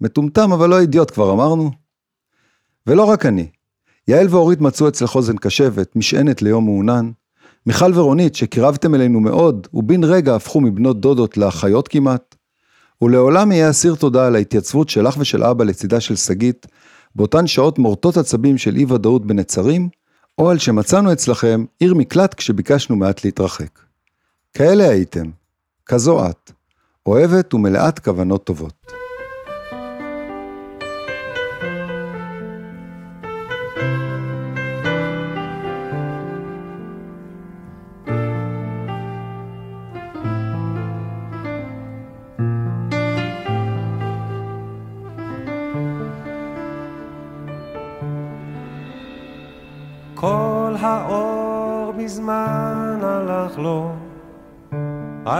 מטומטם 0.00 0.52
אבל 0.52 0.68
לא 0.68 0.80
אידיוט 0.80 1.10
כבר 1.10 1.32
אמרנו. 1.32 1.70
ולא 2.86 3.04
רק 3.04 3.26
אני, 3.26 3.46
יעל 4.08 4.26
ואורית 4.30 4.60
מצאו 4.60 4.88
אצלך 4.88 5.14
אוזן 5.14 5.36
קשבת, 5.36 5.96
משענת 5.96 6.42
ליום 6.42 6.64
מעונן. 6.64 7.10
מיכל 7.66 7.98
ורונית, 7.98 8.34
שקירבתם 8.34 8.94
אלינו 8.94 9.20
מאוד, 9.20 9.66
ובן 9.74 10.04
רגע 10.04 10.34
הפכו 10.34 10.60
מבנות 10.60 11.00
דודות 11.00 11.36
לאחיות 11.36 11.88
כמעט. 11.88 12.34
ולעולם 13.02 13.52
יהיה 13.52 13.70
אסיר 13.70 13.94
תודה 13.94 14.26
על 14.26 14.36
ההתייצבות 14.36 14.88
שלך 14.88 15.16
ושל 15.18 15.44
אבא 15.44 15.64
לצידה 15.64 16.00
של 16.00 16.16
שגית, 16.16 16.66
באותן 17.14 17.46
שעות 17.46 17.78
מורטות 17.78 18.16
עצבים 18.16 18.58
של 18.58 18.76
אי 18.76 18.84
ודאות 18.84 19.26
בנצרים, 19.26 19.88
או 20.38 20.50
על 20.50 20.58
שמצאנו 20.58 21.12
אצלכם 21.12 21.64
עיר 21.78 21.94
מקלט 21.94 22.34
כשביקשנו 22.34 22.96
מעט 22.96 23.24
להתרחק. 23.24 23.78
כאלה 24.54 24.88
הייתם, 24.88 25.26
כזו 25.86 26.26
את, 26.30 26.52
אוהבת 27.06 27.54
ומלאת 27.54 27.98
כוונות 27.98 28.44
טובות. 28.44 28.92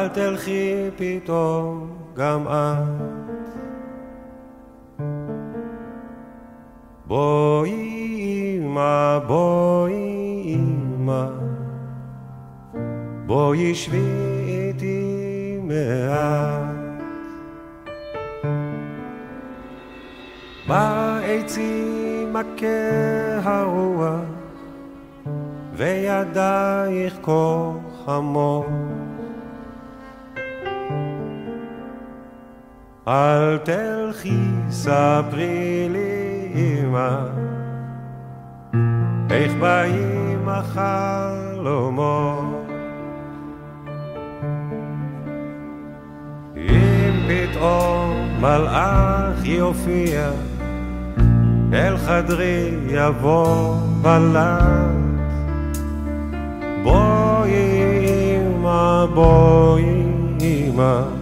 אל 0.00 0.08
תלכי 0.08 0.74
פתאום 0.96 1.90
גם 2.14 2.46
את. 2.48 3.60
בואי 7.06 8.58
אמא, 8.58 9.18
בואי 9.26 10.42
אמא, 10.46 11.26
בואי 13.26 13.74
שבי 13.74 14.02
איתי 14.46 15.58
מעט. 15.62 16.74
בעצים 20.68 22.32
מכה 22.32 23.40
הרוח 23.42 24.20
וידייך 25.76 27.18
כה 27.22 27.70
חמות. 28.04 28.66
אל 33.10 33.58
תלכי, 33.58 34.40
ספרי 34.70 35.88
לי 35.90 36.52
אמא, 36.54 37.16
איך 39.30 39.52
באים 39.60 40.48
החלומות. 40.48 41.90
אם 46.56 47.12
פתאום 47.28 48.28
מלאך 48.40 49.44
יופיע, 49.44 50.30
אל 51.72 51.96
חדרי 51.96 52.70
יבוא 52.88 53.76
בלט. 54.02 54.64
בואי 56.82 57.52
אמא, 58.36 59.06
בואי 59.14 60.04
אמא, 60.40 61.19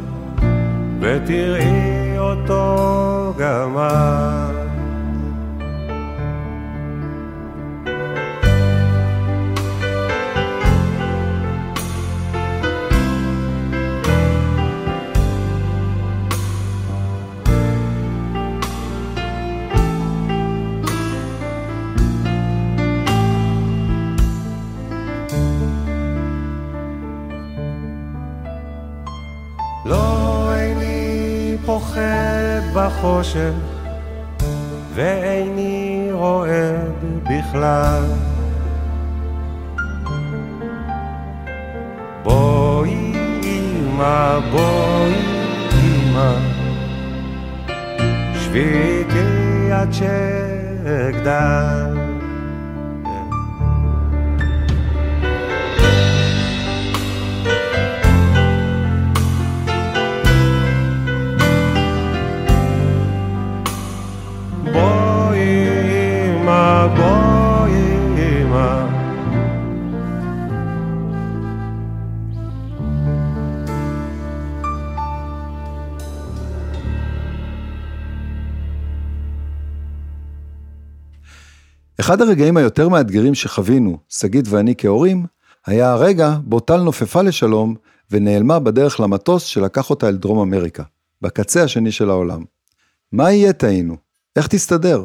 ותראי 1.01 2.19
אותו 2.19 3.35
גם 3.39 3.77
את. 3.79 4.58
בחושך, 32.79 33.53
ואיני 34.95 36.09
רועד 36.13 37.05
בכלל. 37.23 38.03
בואי 42.23 43.13
אמא, 43.43 44.39
בואי 44.51 45.15
אמא, 45.75 46.35
שבי 48.35 48.65
איתי 48.65 49.73
עד 49.73 49.93
שאגדל. 49.93 51.88
אחד 82.01 82.23
הרגעים 82.23 82.57
היותר 82.57 82.89
מאתגרים 82.89 83.35
שחווינו, 83.35 83.99
שגית 84.09 84.45
ואני 84.49 84.75
כהורים, 84.79 85.27
היה 85.67 85.93
הרגע 85.93 86.37
בו 86.45 86.61
טל 86.61 86.81
נופפה 86.81 87.23
לשלום 87.23 87.75
ונעלמה 88.11 88.59
בדרך 88.59 89.01
למטוס 89.01 89.43
שלקח 89.43 89.91
אותה 89.91 90.09
אל 90.09 90.17
דרום 90.17 90.39
אמריקה, 90.39 90.83
בקצה 91.23 91.63
השני 91.63 91.93
של 91.93 92.11
העולם. 92.11 92.45
מה 93.13 93.33
יהיה 93.33 93.53
טעינו? 93.53 93.97
איך 94.37 94.47
תסתדר? 94.47 95.05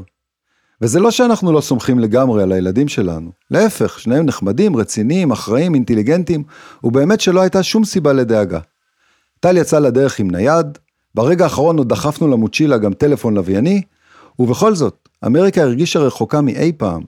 וזה 0.81 0.99
לא 0.99 1.11
שאנחנו 1.11 1.51
לא 1.51 1.61
סומכים 1.61 1.99
לגמרי 1.99 2.43
על 2.43 2.51
הילדים 2.51 2.87
שלנו, 2.87 3.31
להפך, 3.51 3.99
שניהם 3.99 4.25
נחמדים, 4.25 4.75
רציניים, 4.75 5.31
אחראים, 5.31 5.75
אינטליגנטים, 5.75 6.43
ובאמת 6.83 7.21
שלא 7.21 7.41
הייתה 7.41 7.63
שום 7.63 7.85
סיבה 7.85 8.13
לדאגה. 8.13 8.59
טל 9.39 9.57
יצא 9.57 9.79
לדרך 9.79 10.19
עם 10.19 10.31
נייד, 10.31 10.77
ברגע 11.15 11.43
האחרון 11.43 11.77
עוד 11.77 11.89
דחפנו 11.89 12.27
למוצ'ילה 12.27 12.77
גם 12.77 12.93
טלפון 12.93 13.33
לווייני, 13.33 13.81
ובכל 14.39 14.75
זאת, 14.75 15.02
אמריקה 15.25 15.61
הרגישה 15.61 15.99
רחוקה 15.99 16.41
מאי 16.41 16.71
פעם. 16.77 17.01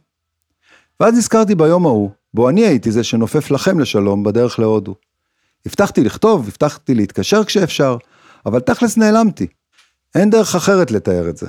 ואז 0.99 1.17
נזכרתי 1.17 1.55
ביום 1.55 1.85
ההוא, 1.85 2.09
בו 2.33 2.49
אני 2.49 2.65
הייתי 2.65 2.91
זה 2.91 3.03
שנופף 3.03 3.51
לכם 3.51 3.79
לשלום 3.79 4.23
בדרך 4.23 4.59
להודו. 4.59 4.95
הבטחתי 5.65 6.03
לכתוב, 6.03 6.47
הבטחתי 6.47 6.95
להתקשר 6.95 7.43
כשאפשר, 7.43 7.97
אבל 8.45 8.59
תכלס 8.59 8.97
נעלמתי. 8.97 9.47
אין 10.15 10.29
דרך 10.29 10.55
אחרת 10.55 10.91
לתאר 10.91 11.29
את 11.29 11.37
זה. 11.37 11.47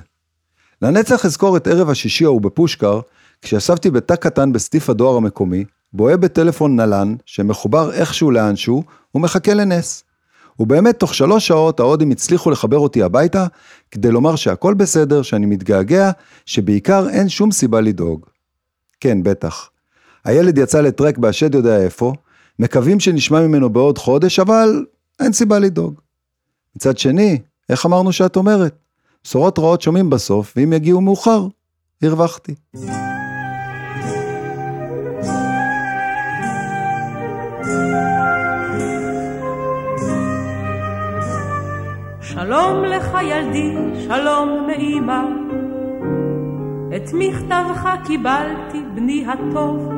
לנצח 0.82 1.24
אזכור 1.24 1.56
את 1.56 1.66
ערב 1.66 1.90
השישי 1.90 2.24
ההוא 2.24 2.40
בפושקר, 2.40 3.00
כשישבתי 3.42 3.90
בתא 3.90 4.16
קטן 4.16 4.52
בסטיף 4.52 4.90
הדואר 4.90 5.16
המקומי, 5.16 5.64
בוהה 5.92 6.16
בטלפון 6.16 6.80
נלן, 6.80 7.14
שמחובר 7.26 7.92
איכשהו 7.92 8.30
לאנשהו, 8.30 8.82
ומחכה 9.14 9.54
לנס. 9.54 10.04
ובאמת, 10.60 10.98
תוך 11.00 11.14
שלוש 11.14 11.46
שעות 11.46 11.80
ההודים 11.80 12.10
הצליחו 12.10 12.50
לחבר 12.50 12.78
אותי 12.78 13.02
הביתה, 13.02 13.46
כדי 13.90 14.10
לומר 14.10 14.36
שהכל 14.36 14.74
בסדר, 14.74 15.22
שאני 15.22 15.46
מתגעגע, 15.46 16.10
שבעיקר 16.46 17.08
אין 17.08 17.28
שום 17.28 17.52
סיבה 17.52 17.80
לדאוג. 17.80 18.26
כן, 19.00 19.22
בטח. 19.22 19.70
הילד 20.24 20.58
יצא 20.58 20.80
לטרק 20.80 21.18
בהשד 21.18 21.54
יודע 21.54 21.82
איפה, 21.82 22.12
מקווים 22.58 23.00
שנשמע 23.00 23.46
ממנו 23.46 23.70
בעוד 23.70 23.98
חודש, 23.98 24.38
אבל 24.38 24.84
אין 25.20 25.32
סיבה 25.32 25.58
לדאוג. 25.58 26.00
מצד 26.76 26.98
שני, 26.98 27.38
איך 27.68 27.86
אמרנו 27.86 28.12
שאת 28.12 28.36
אומרת? 28.36 28.76
בשורות 29.24 29.58
רעות 29.58 29.82
שומעים 29.82 30.10
בסוף, 30.10 30.52
ואם 30.56 30.72
יגיעו 30.72 31.00
מאוחר, 31.00 31.46
הרווחתי. 32.02 32.54
שלום 42.56 42.84
לך 42.84 43.18
ילדי, 43.22 43.74
שלום 44.08 44.66
מאמא. 44.66 45.22
את 46.96 47.10
מכתבך 47.14 47.88
קיבלתי, 48.04 48.82
בני 48.94 49.26
הטוב, 49.28 49.92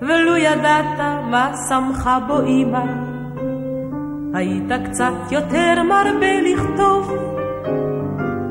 ולו 0.00 0.36
ידעת 0.36 0.98
מה 1.30 1.52
שמחה 1.68 2.18
בו 2.26 2.40
אמא. 2.46 2.84
היית 4.34 4.72
קצת 4.84 5.12
יותר 5.30 5.82
מרבה 5.82 6.40
לכתוב, 6.40 7.12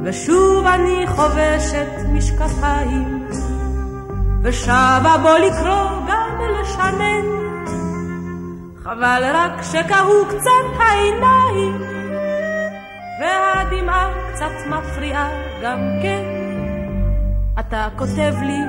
ושוב 0.04 0.65
אני 0.65 1.08
חובשת 1.08 1.92
משקפיים, 2.13 3.28
ושבה 4.44 5.15
בו 5.22 5.30
לקרוא 5.46 6.08
גם 6.08 6.39
לשנן. 6.62 7.26
חבל 8.84 9.24
רק 9.34 9.62
שקהו 9.62 10.26
קצת 10.30 10.80
העיניים, 10.80 11.99
והדמעה 13.72 14.10
קצת 14.34 14.52
מפריעה 14.70 15.30
גם 15.64 15.80
כן. 16.02 16.24
אתה 17.60 17.88
כותב 17.96 18.34
לי 18.42 18.60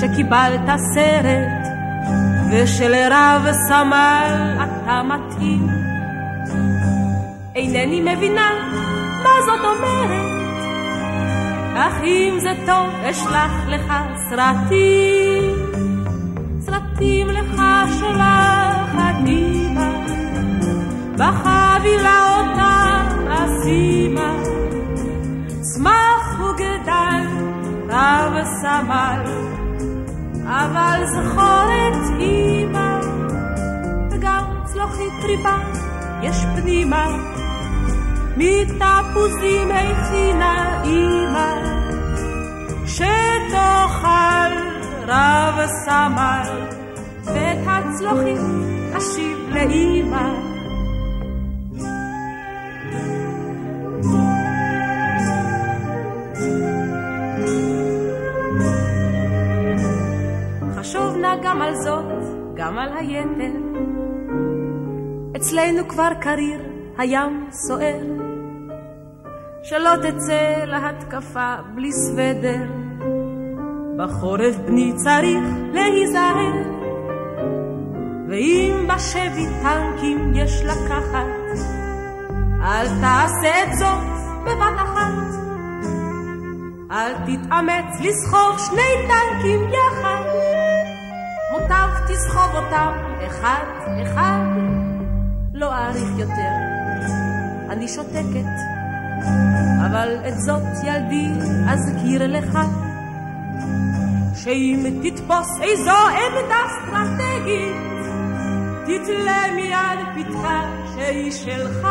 שקיבלת 0.00 0.78
סרט, 0.94 1.72
ושלרב 2.50 3.46
סמל 3.68 4.56
אתה 4.56 5.02
מתאים. 5.02 5.66
אינני 7.54 8.00
מבינה 8.00 8.50
מה 9.22 9.30
זאת 9.46 9.64
אומרת, 9.64 10.26
אך 11.76 12.02
אם 12.02 12.38
זה 12.40 12.52
טוב 12.66 13.04
אשלח 13.10 13.52
לך 13.68 13.92
סרטים, 14.30 15.54
סרטים 16.60 17.26
לך 17.28 17.62
שולחת 18.00 19.14
אמא, 19.26 19.90
בחבילה 21.16 22.36
אותה 22.38 22.99
אשימה, 23.44 24.36
צמח 25.60 26.40
וגדל 26.40 27.26
רב 27.88 28.32
סמל, 28.60 29.22
אבל 30.44 31.02
זכור 31.06 31.64
את 31.64 32.20
אמא, 32.20 33.00
וגם 34.10 34.44
צלוחית 34.64 35.24
ריבה 35.24 35.58
יש 36.22 36.36
פנימה, 36.56 37.06
מתפוזים 38.36 39.70
הכינה 39.70 40.82
אמא, 40.84 41.54
שתאכל 42.86 44.52
רב 45.06 45.66
סמל, 45.84 46.48
ואת 47.24 47.58
הצלוחית 47.66 48.40
אשיב 48.96 49.38
לאמא. 49.50 50.49
נא 61.30 61.36
גם 61.42 61.62
על 61.62 61.74
זאת, 61.74 62.04
גם 62.54 62.78
על 62.78 62.88
היתר. 62.96 63.58
אצלנו 65.36 65.88
כבר 65.88 66.08
קריר, 66.20 66.60
הים 66.98 67.48
סוער. 67.50 68.00
שלא 69.62 69.90
תצא 69.96 70.64
להתקפה 70.64 71.54
בלי 71.74 71.92
סוודר. 71.92 72.66
בחורף 73.98 74.56
בני 74.56 74.92
צריך 74.96 75.44
להיזהר. 75.72 76.52
ואם 78.28 78.88
בשבי 78.88 79.46
טנקים 79.62 80.32
יש 80.34 80.62
לקחת, 80.64 81.26
אל 82.62 82.86
תעשה 83.00 83.62
את 83.62 83.72
זאת 83.78 84.04
בבת 84.44 84.76
אחת. 84.76 85.30
אל 86.90 87.12
תתאמץ 87.14 88.00
לסחוב 88.00 88.58
שני 88.58 89.08
טנקים 89.08 89.60
יחד. 89.68 90.29
תסחוב 92.12 92.54
אותם 92.54 92.92
אחד 93.26 93.64
אחד. 94.02 94.44
לא 95.54 95.74
אאריך 95.74 96.18
יותר, 96.18 96.52
אני 97.70 97.88
שותקת, 97.88 98.50
אבל 99.86 100.18
את 100.28 100.40
זאת 100.40 100.62
ילדי 100.84 101.28
אזכיר 101.68 102.26
לך. 102.26 102.58
שאם 104.34 105.00
תתפוס 105.02 105.60
איזו 105.60 105.90
עמדה 105.90 106.56
אסטרטגית, 106.66 107.76
תתלה 108.84 109.42
מיד 109.54 110.26
פתחה 110.26 110.62
שהיא 110.94 111.32
שלך. 111.32 111.86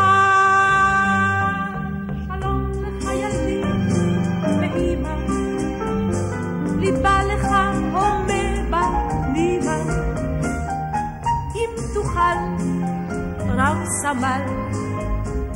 סמל, 14.01 14.41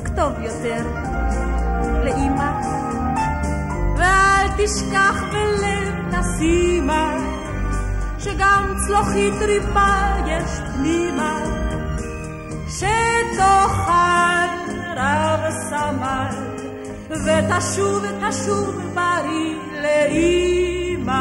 כתוב 0.05 0.31
יותר 0.41 0.85
לאימא, 2.03 2.51
ואל 3.97 4.47
תשכח 4.57 5.23
בלב 5.31 5.93
תשימה, 6.11 7.13
שגם 8.19 8.73
צלוחית 8.87 9.33
ריבה 9.41 10.15
יש 10.27 10.59
פנימה, 10.73 11.39
שתאכל 12.69 14.49
רב 14.97 15.51
סמל, 15.69 16.35
ותשוב 17.09 18.05
תשוב 18.29 18.81
בריא 18.93 19.55
לאימא. 19.81 21.13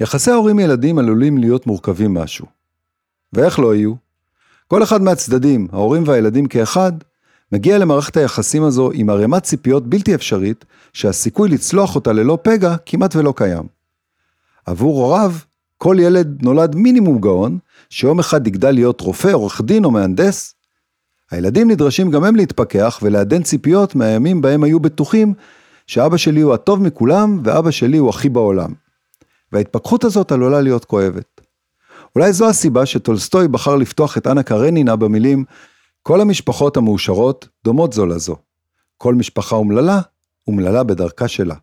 יחסי 0.00 0.30
ההורים-ילדים 0.30 0.98
עלולים 0.98 1.38
להיות 1.38 1.66
מורכבים 1.66 2.14
משהו. 2.14 2.46
ואיך 3.32 3.58
לא 3.58 3.74
יהיו? 3.74 3.94
כל 4.66 4.82
אחד 4.82 5.02
מהצדדים, 5.02 5.68
ההורים 5.72 6.02
והילדים 6.06 6.46
כאחד, 6.46 6.92
מגיע 7.52 7.78
למערכת 7.78 8.16
היחסים 8.16 8.62
הזו 8.62 8.90
עם 8.94 9.10
ערימת 9.10 9.42
ציפיות 9.42 9.86
בלתי 9.86 10.14
אפשרית, 10.14 10.64
שהסיכוי 10.92 11.48
לצלוח 11.48 11.94
אותה 11.94 12.12
ללא 12.12 12.38
פגע 12.42 12.76
כמעט 12.86 13.16
ולא 13.16 13.32
קיים. 13.36 13.64
עבור 14.66 15.04
הוריו, 15.04 15.32
כל 15.78 15.96
ילד 16.00 16.42
נולד 16.42 16.74
מינימום 16.74 17.18
גאון, 17.18 17.58
שיום 17.90 18.18
אחד 18.18 18.46
יגדל 18.46 18.70
להיות 18.70 19.00
רופא, 19.00 19.28
עורך 19.28 19.60
דין 19.60 19.84
או 19.84 19.90
מהנדס. 19.90 20.54
הילדים 21.30 21.70
נדרשים 21.70 22.10
גם 22.10 22.24
הם 22.24 22.36
להתפכח 22.36 22.98
ולעדן 23.02 23.42
ציפיות 23.42 23.94
מהימים 23.94 24.40
בהם 24.40 24.64
היו 24.64 24.80
בטוחים 24.80 25.34
שאבא 25.86 26.16
שלי 26.16 26.40
הוא 26.40 26.54
הטוב 26.54 26.82
מכולם 26.82 27.40
ואבא 27.44 27.70
שלי 27.70 27.96
הוא 27.98 28.08
הכי 28.08 28.28
בעולם. 28.28 28.72
וההתפכחות 29.52 30.04
הזאת 30.04 30.32
עלולה 30.32 30.60
להיות 30.60 30.84
כואבת. 30.84 31.40
אולי 32.16 32.32
זו 32.32 32.48
הסיבה 32.48 32.86
שטולסטוי 32.86 33.48
בחר 33.48 33.76
לפתוח 33.76 34.18
את 34.18 34.26
אנה 34.26 34.42
קרנינה 34.42 34.96
במילים 34.96 35.44
כל 36.02 36.20
המשפחות 36.20 36.76
המאושרות 36.76 37.48
דומות 37.64 37.92
זו 37.92 38.06
לזו. 38.06 38.36
כל 38.96 39.14
משפחה 39.14 39.56
אומללה, 39.56 40.00
אומללה 40.46 40.82
בדרכה 40.82 41.28
שלה. 41.28 41.54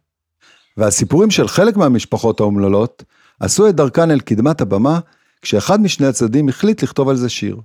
והסיפורים 0.78 1.32
של 1.32 1.48
חלק 1.48 1.78
מהמשפחות 1.78 2.40
האומללות 2.40 3.04
עשו 3.40 3.70
את 3.70 3.76
דרכן 3.76 4.12
אל 4.12 4.20
קדמת 4.20 4.62
הבמה, 4.62 5.00
כשאחד 5.42 5.82
משני 5.82 6.08
הצדדים 6.08 6.50
החליט 6.50 6.84
לכתוב 6.84 7.10
על 7.10 7.16
זה 7.16 7.30
שיר. 7.30 7.58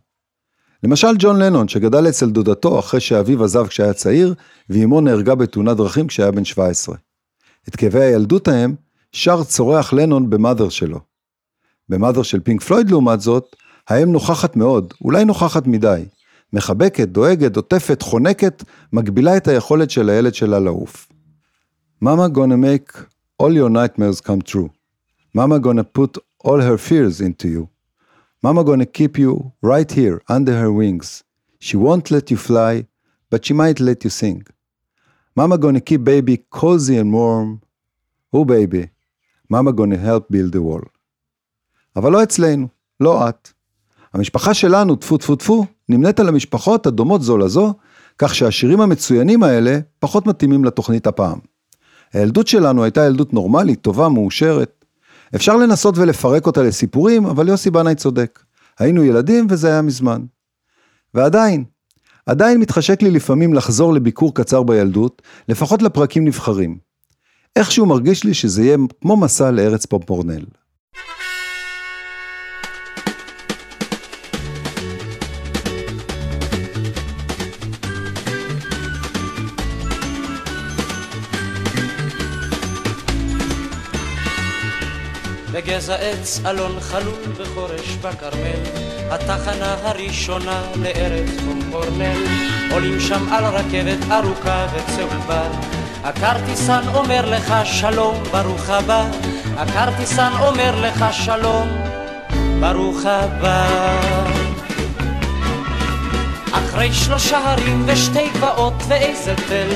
למשל 0.82 1.08
ג'ון 1.18 1.42
לנון, 1.42 1.68
שגדל 1.68 2.08
אצל 2.08 2.30
דודתו 2.30 2.78
אחרי 2.78 3.00
שאביו 3.00 3.44
עזב 3.44 3.66
כשהיה 3.66 3.92
צעיר, 3.92 4.34
ואימו 4.70 5.00
נהרגה 5.00 5.34
בתאונת 5.34 5.76
דרכים 5.76 6.06
כשהיה 6.06 6.30
בן 6.30 6.44
17. 6.44 6.96
את 7.68 7.76
כאבי 7.76 8.04
הילדות 8.04 8.48
ההם 8.48 8.74
שר 9.12 9.44
צורח 9.44 9.92
לנון 9.92 10.30
במאדר 10.30 10.68
שלו. 10.68 11.00
במאדר 11.88 12.22
של 12.22 12.40
פינק 12.40 12.62
פלויד 12.62 12.90
לעומת 12.90 13.20
זאת, 13.20 13.56
האם 13.88 14.12
נוכחת 14.12 14.56
מאוד, 14.56 14.94
אולי 15.04 15.24
נוכחת 15.24 15.66
מדי. 15.66 16.04
מחבקת, 16.52 17.08
דואגת, 17.08 17.56
עוטפת, 17.56 18.02
חונקת, 18.02 18.64
מגבילה 18.92 19.36
את 19.36 19.48
היכולת 19.48 19.90
של 19.90 20.10
הילד 20.10 20.34
שלה 20.34 20.58
לעוף. 20.58 21.08
Mama 22.04 22.28
gonna 22.28 22.56
make 22.56 22.98
all 23.42 23.52
your 23.52 23.70
nightmares 23.70 24.20
come 24.20 24.42
true. 24.52 24.68
Mama 25.34 25.58
gonna 25.58 25.84
put 25.98 26.18
all 26.44 26.60
her 26.60 26.76
fears 26.76 27.20
into 27.20 27.48
you. 27.48 27.68
Mama 28.44 28.64
gonna 28.64 28.90
keep 28.98 29.16
you 29.18 29.52
right 29.62 29.90
here 29.92 30.16
under 30.28 30.54
her 30.62 30.72
wings. 30.80 31.22
She 31.60 31.76
won't 31.76 32.10
let 32.10 32.30
you 32.30 32.36
fly, 32.48 32.74
but 33.30 33.44
she 33.44 33.54
might 33.54 33.78
let 33.88 33.98
you 34.04 34.10
sing. 34.10 34.42
Mama 35.36 35.56
gonna 35.58 35.84
keep 35.88 36.02
baby 36.02 36.36
cozy 36.50 36.96
and 37.02 37.12
warm. 37.12 37.60
Oh 38.34 38.44
baby, 38.44 38.82
Mama 39.52 39.72
gonna 39.72 40.06
help 40.06 40.24
build 40.32 40.52
the 40.56 40.60
wall. 40.60 40.88
אבל 41.96 42.12
לא 42.12 42.22
אצלנו, 42.22 42.68
לא 43.00 43.28
את. 43.28 43.48
המשפחה 44.14 44.54
שלנו, 44.54 44.96
טפו 44.96 45.18
טפו 45.18 45.36
טפו, 45.36 45.66
נמנית 45.88 46.20
על 46.20 46.28
המשפחות 46.28 46.86
הדומות 46.86 47.22
זו 47.22 47.38
לזו, 47.38 47.74
כך 48.18 48.34
שהשירים 48.34 48.80
המצוינים 48.80 49.42
האלה 49.42 49.78
פחות 49.98 50.26
מתאימים 50.26 50.64
לתוכנית 50.64 51.06
הפעם. 51.06 51.38
הילדות 52.12 52.46
שלנו 52.46 52.84
הייתה 52.84 53.04
ילדות 53.04 53.32
נורמלית, 53.32 53.80
טובה, 53.80 54.08
מאושרת. 54.08 54.84
אפשר 55.34 55.56
לנסות 55.56 55.98
ולפרק 55.98 56.46
אותה 56.46 56.62
לסיפורים, 56.62 57.26
אבל 57.26 57.48
יוסי 57.48 57.70
בנאי 57.70 57.94
צודק. 57.94 58.42
היינו 58.78 59.04
ילדים 59.04 59.46
וזה 59.50 59.68
היה 59.68 59.82
מזמן. 59.82 60.22
ועדיין, 61.14 61.64
עדיין 62.26 62.60
מתחשק 62.60 63.02
לי 63.02 63.10
לפעמים 63.10 63.54
לחזור 63.54 63.94
לביקור 63.94 64.34
קצר 64.34 64.62
בילדות, 64.62 65.22
לפחות 65.48 65.82
לפרקים 65.82 66.24
נבחרים. 66.24 66.91
איכשהו 67.56 67.86
מרגיש 67.86 68.24
לי 68.24 68.34
שזה 68.34 68.62
יהיה 68.62 68.76
כמו 69.00 69.16
מסע 69.16 69.50
לארץ 69.50 69.86
פופורנל. 69.86 70.44
בגזע 85.52 85.94
עץ 85.94 86.40
אלון 86.46 86.80
חלול 86.80 87.32
בחורש 87.40 87.96
בכרמל, 87.96 88.62
התחנה 89.10 89.74
הראשונה 89.82 90.72
לארץ 90.76 91.30
קומקורנל, 91.44 92.22
עולים 92.72 93.00
שם 93.00 93.32
על 93.32 93.44
רכבת 93.44 94.10
ארוכה 94.10 94.66
וצהובה, 94.74 95.48
הכרטיסן 96.04 96.82
אומר 96.94 97.30
לך 97.30 97.54
שלום, 97.64 98.22
ברוך 98.32 98.70
הבא, 98.70 99.04
הכרטיסן 99.56 100.32
אומר 100.40 100.80
לך 100.80 101.04
שלום, 101.12 101.68
ברוך 102.60 103.06
הבא. 103.06 103.66
אחרי 106.52 106.92
שלושה 106.92 107.38
הרים 107.38 107.82
ושתי 107.86 108.28
גבעות 108.34 108.82
ואיזה 108.88 109.34
תל, 109.48 109.68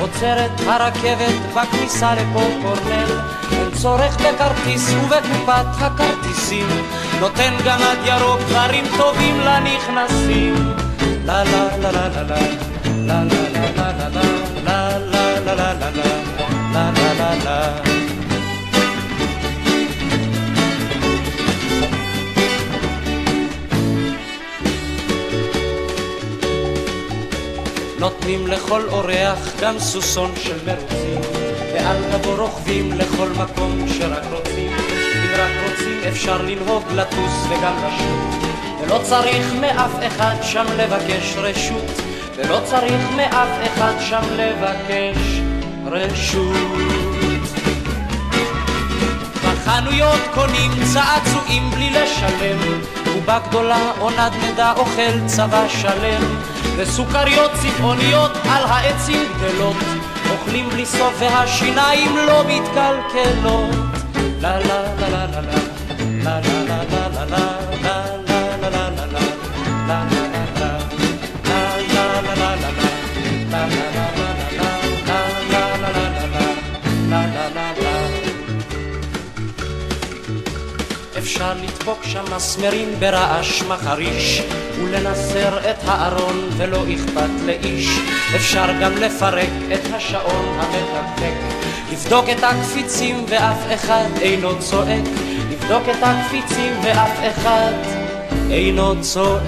עוצרת 0.00 0.60
הרכבת 0.66 1.34
בכניסה 1.56 2.14
לפופורנל. 2.14 3.20
אין 3.52 3.70
צורך 3.82 4.16
בכרטיס 4.16 4.90
ובקופת 4.90 5.66
הכרטיסים, 5.78 6.66
נותן 7.20 7.52
גמד 7.64 7.96
ירוק 8.04 8.40
דברים 8.48 8.84
טובים 8.96 9.40
לנכנסים. 9.40 10.54
לה 11.24 11.44
לה 11.44 11.76
לה 11.76 11.92
לה 11.92 12.08
לה 12.08 12.22
לה 12.22 12.40
לה 13.06 13.24
לה 13.24 13.70
לה 13.76 13.92
לה 13.92 14.08
לה 14.08 14.49
נותנים 28.00 28.46
לכל 28.46 28.82
אורח 28.88 29.60
גם 29.60 29.78
סוסון 29.78 30.30
של 30.36 30.56
מרוצים, 30.66 31.20
ועל 31.74 31.96
גבו 32.12 32.34
רוכבים 32.34 32.92
לכל 32.92 33.28
מקום 33.28 33.88
שרק 33.88 34.22
רוצים. 34.32 34.72
אם 35.14 35.30
רק 35.34 35.70
רוצים 35.70 36.00
אפשר 36.08 36.42
לנהוג, 36.42 36.82
לטוס 36.94 37.46
וגם 37.48 37.74
לשוט, 37.86 38.50
ולא 38.80 39.00
צריך 39.02 39.52
מאף 39.60 39.90
אחד 40.06 40.34
שם 40.42 40.64
לבקש 40.76 41.34
רשות, 41.36 42.00
ולא 42.36 42.60
צריך 42.64 43.10
מאף 43.16 43.48
אחד 43.66 43.92
שם 44.00 44.22
לבקש 44.36 45.49
רשות. 45.86 46.56
בחנויות 49.44 50.20
קונים 50.34 50.70
צעצועים 50.92 51.70
בלי 51.70 51.90
לשלם, 51.90 52.58
ובגדולה 53.16 53.90
או 54.00 54.10
נדנדה 54.10 54.72
אוכל 54.76 55.26
צבא 55.26 55.68
שלם. 55.68 56.22
וסוכריות 56.76 57.50
צבעוניות 57.54 58.30
על 58.50 58.64
העצים 58.64 59.28
גדלות, 59.36 59.76
אוכלים 60.30 60.68
בלי 60.68 60.86
סוף 60.86 61.14
והשיניים 61.18 62.16
לא 62.16 62.44
מתקלקלות. 62.48 63.74
לה 64.40 64.58
לה 64.58 64.82
לה 65.00 65.08
לה 65.08 65.26
לה 65.26 65.40
לה 66.24 66.40
לה 66.40 66.40
לה 66.40 66.84
לה 66.90 67.08
לה 67.08 67.08
לה 67.08 67.24
לה 67.24 67.79
אפשר 81.50 81.62
לדפוק 81.62 82.04
שם 82.04 82.24
מסמרים 82.36 82.88
ברעש 82.98 83.62
מחריש 83.62 84.42
ולנסר 84.84 85.70
את 85.70 85.76
הארון 85.84 86.48
ולא 86.56 86.84
אכפת 86.94 87.30
לאיש. 87.46 87.88
אפשר 88.36 88.66
גם 88.80 88.92
לפרק 88.96 89.48
את 89.74 89.94
השעון 89.94 90.58
המתקתק. 90.58 91.32
לבדוק 91.92 92.28
את 92.28 92.42
הקפיצים 92.44 93.24
ואף 93.28 93.58
אחד 93.74 94.06
אינו 94.20 94.58
צועק. 94.58 95.04
לבדוק 95.50 95.82
את 95.88 96.02
הקפיצים 96.02 96.72
ואף 96.82 97.18
אחד 97.30 97.72
אינו 98.50 99.00
צועק. 99.00 99.46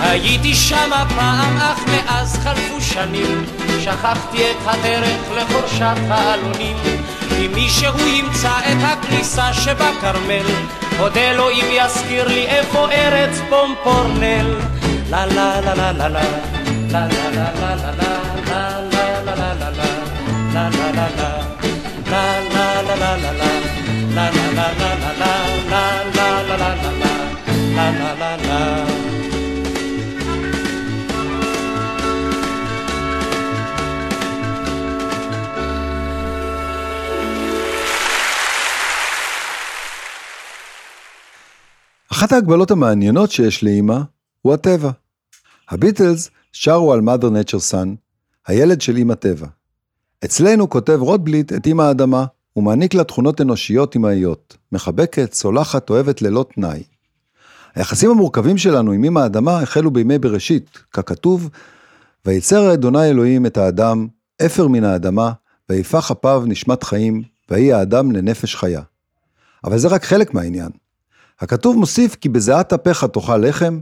הייתי 0.00 0.54
שמה 0.54 1.04
פעם 1.16 1.56
אך 1.56 1.84
מאז 1.86 2.38
חלפו 2.38 2.80
שנים. 2.80 3.44
שכחתי 3.80 4.50
את 4.50 4.56
הדרך 4.66 5.20
לחורשת 5.36 5.96
העלונים 6.08 6.76
אם 7.46 7.52
מישהו 7.54 8.06
ימצא 8.06 8.58
את 8.58 8.76
הכניסה 8.82 9.52
שבכרמל, 9.52 10.46
אודה 10.98 11.32
לו 11.32 11.50
אם 11.50 11.66
יזכיר 11.70 12.28
לי 12.28 12.46
איפה 12.46 12.88
ארץ 12.90 13.40
פומפורנל. 13.48 14.58
לה 15.10 15.26
לה 15.26 15.60
לה 15.60 15.74
לה 15.74 15.92
לה 15.92 16.08
לה 16.08 16.20
לה 16.90 17.06
לה 17.30 17.52
לה 17.54 17.74
לה 17.74 18.02
לה 18.02 18.22
לה 18.22 18.52
לה 18.52 19.82
לה 20.02 20.10
לה 24.52 24.94
לה 24.98 25.12
לה 25.18 25.21
אחת 42.22 42.32
ההגבלות 42.32 42.70
המעניינות 42.70 43.30
שיש 43.30 43.64
לאימא 43.64 43.98
הוא 44.42 44.54
הטבע. 44.54 44.90
הביטלס 45.70 46.30
שרו 46.52 46.92
על 46.92 47.00
mother 47.00 47.24
nature 47.24 47.72
son, 47.72 47.88
הילד 48.46 48.80
של 48.80 48.96
אימא 48.96 49.14
טבע. 49.14 49.46
אצלנו 50.24 50.70
כותב 50.70 50.98
רוטבליט 51.00 51.52
את 51.52 51.66
אימא 51.66 51.82
האדמה, 51.82 52.24
ומעניק 52.56 52.94
לה 52.94 53.04
תכונות 53.04 53.40
אנושיות 53.40 53.96
אמהיות, 53.96 54.56
מחבקת, 54.72 55.32
סולחת, 55.32 55.90
אוהבת 55.90 56.22
ללא 56.22 56.44
תנאי. 56.54 56.82
היחסים 57.74 58.10
המורכבים 58.10 58.58
שלנו 58.58 58.92
עם 58.92 59.04
אימא 59.04 59.20
האדמה 59.20 59.60
החלו 59.60 59.90
בימי 59.90 60.18
בראשית, 60.18 60.78
ככתוב, 60.92 61.50
ויצר 62.26 62.74
אדוני 62.74 63.10
אלוהים 63.10 63.46
את 63.46 63.56
האדם, 63.56 64.08
אפר 64.46 64.68
מן 64.68 64.84
האדמה, 64.84 65.32
ויפח 65.68 66.10
אפיו 66.10 66.42
נשמת 66.46 66.82
חיים, 66.82 67.22
ויהי 67.50 67.72
האדם 67.72 68.12
לנפש 68.12 68.56
חיה. 68.56 68.82
אבל 69.64 69.78
זה 69.78 69.88
רק 69.88 70.04
חלק 70.04 70.34
מהעניין. 70.34 70.81
הכתוב 71.42 71.76
מוסיף 71.76 72.14
כי 72.14 72.28
בזיעת 72.28 72.72
אפיך 72.72 73.04
תאכל 73.04 73.36
לחם, 73.36 73.80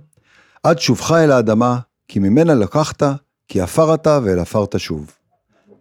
עד 0.63 0.79
שובך 0.79 1.13
אל 1.13 1.33
האדמה, 1.33 1.79
כי 2.09 2.19
ממנה 2.19 2.55
לקחת, 2.55 3.03
כי 3.49 3.61
עפר 3.61 3.95
אתה 3.95 4.19
ואל 4.25 4.39
עפר 4.39 4.67
תשוב. 4.67 5.11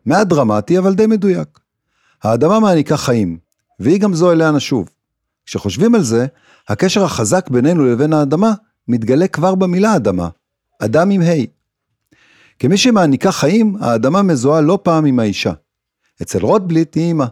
מעט 0.06 0.28
דרמטי, 0.28 0.78
אבל 0.78 0.94
די 0.94 1.06
מדויק. 1.06 1.60
האדמה 2.24 2.60
מעניקה 2.60 2.98
חיים, 2.98 3.38
והיא 3.80 4.00
גם 4.00 4.14
זו 4.14 4.32
אליה 4.32 4.52
נשוב. 4.52 4.90
כשחושבים 5.46 5.96
על 5.96 6.04
זה, 6.04 6.26
הקשר 6.68 7.04
החזק 7.04 7.50
בינינו 7.50 7.86
לבין 7.86 8.14
האדמה 8.14 8.54
מתגלה 8.88 9.28
כבר 9.28 9.56
במילה 9.56 9.96
אדמה, 9.96 10.30
אדם 10.80 11.10
עם 11.10 11.22
ה'. 11.22 11.46
כמי 12.60 12.78
שמעניקה 12.78 13.32
חיים, 13.32 13.76
האדמה 13.80 14.22
מזוהה 14.22 14.62
לא 14.62 14.80
פעם 14.84 15.06
עם 15.06 15.20
האישה. 15.20 15.54
אצל 16.22 16.40
רוטבליט 16.42 16.96
היא 16.96 17.04
אימא. 17.04 17.26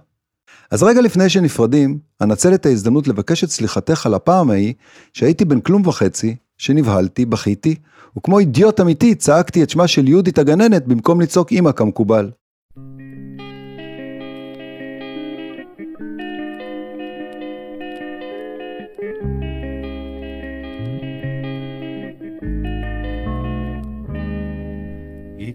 אז 0.71 0.83
רגע 0.83 1.01
לפני 1.01 1.29
שנפרדים, 1.29 1.99
אנצל 2.21 2.53
את 2.53 2.65
ההזדמנות 2.65 3.07
לבקש 3.07 3.43
את 3.43 3.49
סליחתך 3.49 4.05
על 4.05 4.13
הפעם 4.13 4.51
ההיא, 4.51 4.73
שהייתי 5.13 5.45
בן 5.45 5.59
כלום 5.59 5.87
וחצי, 5.87 6.35
שנבהלתי, 6.57 7.25
בכיתי, 7.25 7.75
וכמו 8.17 8.39
אידיוט 8.39 8.79
אמיתי 8.79 9.15
צעקתי 9.15 9.63
את 9.63 9.69
שמה 9.69 9.87
של 9.87 10.07
יהודית 10.07 10.37
הגננת 10.37 10.87
במקום 10.87 11.21
לצעוק 11.21 11.51
אימא 11.51 11.71
כמקובל. 11.71 12.31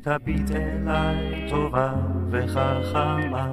תביט 0.02 0.50
אליי 0.50 1.46
טובה 1.50 1.92
וחכמה 2.30 3.52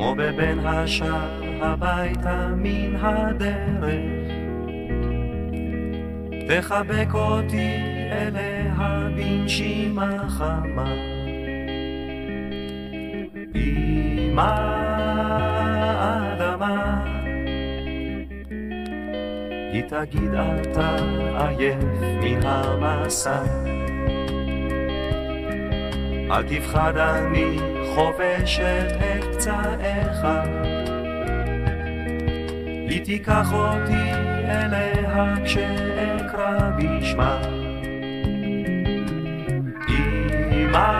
כמו 0.00 0.14
בבן 0.14 0.58
השאר 0.66 1.42
הביתה 1.60 2.48
מן 2.56 2.96
הדרך. 2.96 4.30
תחבק 6.48 7.14
אותי 7.14 7.76
אליה 8.12 9.08
בנשימה 9.16 10.28
חמה. 10.28 10.94
אמא 13.54 14.56
אדמה 15.98 17.04
היא 19.72 19.82
תגיד 19.82 20.34
אתה 20.34 20.96
עייף 21.38 21.84
מן 22.22 22.46
המסע. 22.46 23.42
אל 26.30 26.42
תפחד 26.42 26.96
אני 26.96 27.79
חובשת 27.94 28.96
את 29.00 29.24
פצעיך 29.34 30.26
היא 32.88 33.04
תיקח 33.04 33.52
אותי 33.52 34.12
אליה 34.48 35.34
כשאקרא 35.44 36.70
בשמה. 36.76 37.40
אמא 39.88 40.90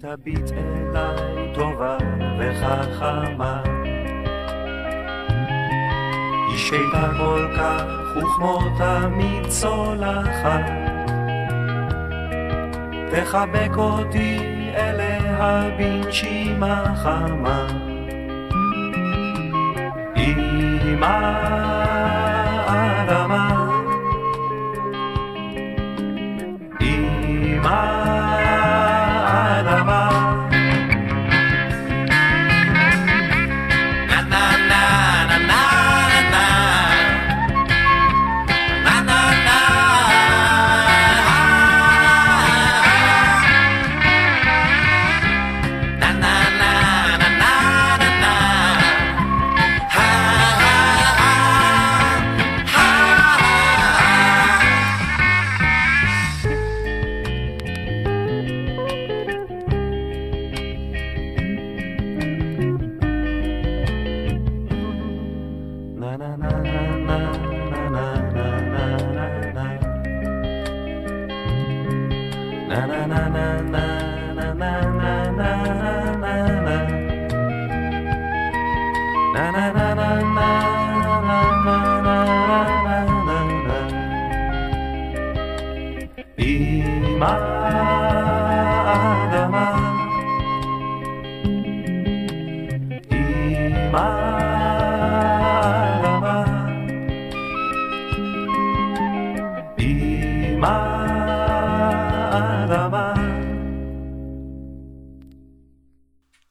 תביט 0.00 0.50
אליי 0.52 1.52
טובה 1.54 1.96
וחכמה. 2.38 3.62
היא 6.48 6.58
שקטה 6.58 7.10
כל 7.18 7.46
כך 7.56 7.84
וכמו 8.16 8.58
תמיד 8.78 9.46
צולחת. 9.46 10.70
תחבק 13.10 13.76
אותי 13.76 14.38
אליה 14.74 15.62
בנשימה 15.78 16.94
חמה. 16.96 17.66
אמא 20.16 21.20
אדמה 22.66 23.49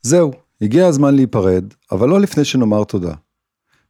זהו, 0.10 0.32
הגיע 0.62 0.88
הזמן 0.88 1.16
להיפרד, 1.16 1.64
אבל 1.92 2.10
לא 2.10 2.20
לפני 2.20 2.46
שנאמר 2.46 2.84
תודה. 2.84 3.14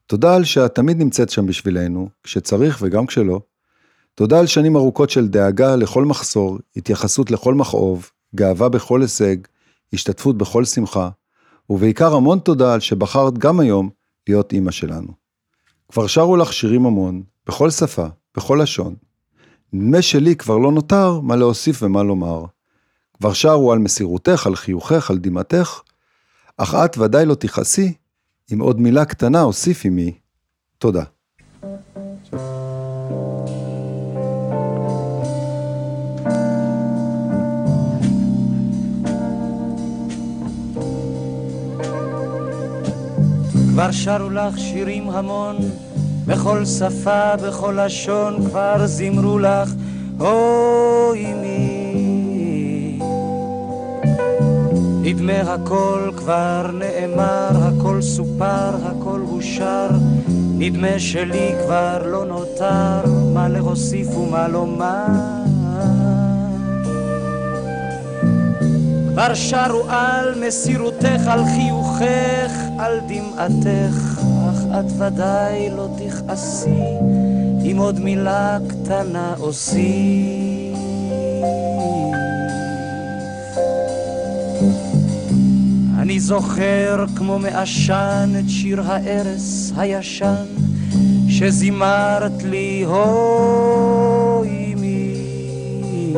תודה 0.07 0.35
על 0.35 0.43
שאת 0.43 0.75
תמיד 0.75 0.97
נמצאת 0.97 1.29
שם 1.29 1.45
בשבילנו, 1.45 2.09
כשצריך 2.23 2.79
וגם 2.81 3.05
כשלא. 3.05 3.41
תודה 4.15 4.39
על 4.39 4.47
שנים 4.47 4.75
ארוכות 4.75 5.09
של 5.09 5.27
דאגה 5.27 5.75
לכל 5.75 6.05
מחסור, 6.05 6.57
התייחסות 6.75 7.31
לכל 7.31 7.53
מכאוב, 7.53 8.09
גאווה 8.35 8.69
בכל 8.69 9.01
הישג, 9.01 9.35
השתתפות 9.93 10.37
בכל 10.37 10.65
שמחה, 10.65 11.09
ובעיקר 11.69 12.13
המון 12.13 12.39
תודה 12.39 12.73
על 12.73 12.79
שבחרת 12.79 13.37
גם 13.37 13.59
היום 13.59 13.89
להיות 14.27 14.53
אימא 14.53 14.71
שלנו. 14.71 15.11
כבר 15.91 16.07
שרו 16.07 16.37
לך 16.37 16.53
שירים 16.53 16.85
המון, 16.85 17.23
בכל 17.47 17.69
שפה, 17.69 18.05
בכל 18.37 18.59
לשון. 18.63 18.95
נדמה 19.73 20.01
שלי 20.01 20.35
כבר 20.35 20.57
לא 20.57 20.71
נותר 20.71 21.19
מה 21.19 21.35
להוסיף 21.35 21.83
ומה 21.83 22.03
לומר. 22.03 22.45
כבר 23.13 23.33
שרו 23.33 23.71
על 23.71 23.79
מסירותך, 23.79 24.47
על 24.47 24.55
חיוכך, 24.55 25.09
על 25.11 25.17
דמעתך, 25.17 25.81
אך 26.61 26.75
את 26.75 26.97
ודאי 26.97 27.25
לא 27.25 27.35
תכעסי 27.35 27.93
אם 28.53 28.59
עוד 28.59 28.79
מילה 28.79 29.05
קטנה 29.05 29.41
אוסיף 29.41 29.85
עמי, 29.85 30.11
תודה. 30.77 31.03
כבר 43.69 43.91
שרו 43.91 44.29
לך 44.29 44.57
שירים 44.57 45.09
המון, 45.09 45.57
בכל 46.25 46.65
שפה, 46.65 47.35
בכל 47.35 47.79
לשון, 47.85 48.49
כבר 48.49 48.87
זימרו 48.87 49.39
לך, 49.39 49.69
אוי 50.19 51.33
אמי. 51.33 51.78
נדמה 55.09 55.53
הכל 55.53 56.11
כבר 56.17 56.71
נאמר, 56.73 57.49
הכל 57.51 58.01
סופר, 58.01 58.75
הכל 58.85 59.19
הושר, 59.29 59.89
נדמה 60.57 60.99
שלי 60.99 61.53
כבר 61.65 62.07
לא 62.07 62.25
נותר, 62.25 63.01
מה 63.33 63.47
להוסיף 63.47 64.07
ומה 64.17 64.47
לומר. 64.47 65.05
כבר 69.11 69.33
שרו 69.33 69.83
על 69.89 70.45
מסירותך, 70.47 71.27
על 71.27 71.45
חיוכך, 71.45 72.51
על 72.79 72.99
דמעתך, 73.07 74.21
אך 74.49 74.63
את 74.79 74.91
ודאי 74.97 75.69
לא 75.69 75.87
תכעסי 75.97 76.83
אם 77.71 77.75
עוד 77.77 77.99
מילה 77.99 78.57
קטנה 78.67 79.33
אוסיף. 79.39 80.48
זוכר 86.19 87.05
כמו 87.15 87.39
מעשן 87.39 88.29
את 88.39 88.49
שיר 88.49 88.81
הארס 88.85 89.71
הישן 89.77 90.45
שזימרת 91.29 92.43
לי 92.43 92.83
הוי 92.87 94.73
אמי 94.73 96.13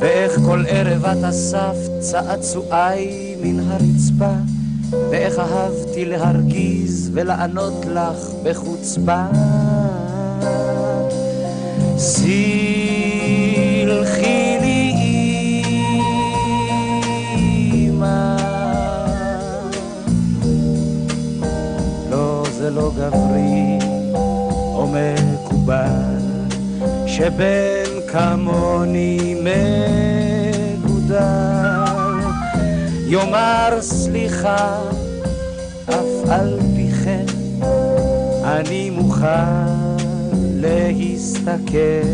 ואיך 0.00 0.40
כל 0.46 0.64
ערב 0.68 1.04
את 1.04 1.24
אספת 1.24 1.90
צעצועי 2.00 3.36
מן 3.42 3.60
הרצפה 3.60 4.32
ואיך 4.90 5.38
אהבתי 5.38 6.04
להרגיז 6.04 7.10
ולענות 7.14 7.84
לך 7.86 8.16
בחוצפה. 8.44 9.24
סלחי 11.98 12.77
גברי 23.08 23.78
או 24.74 24.88
מקובל 24.92 26.18
שבן 27.06 28.00
כמוני 28.08 29.34
מגודל. 30.84 31.18
יאמר 33.06 33.78
סליחה 33.80 34.80
אף 35.88 36.30
על 36.30 36.58
פי 36.76 36.90
כן 37.04 37.24
אני 38.44 38.90
מוכן 38.90 39.66
להסתכל 40.54 42.08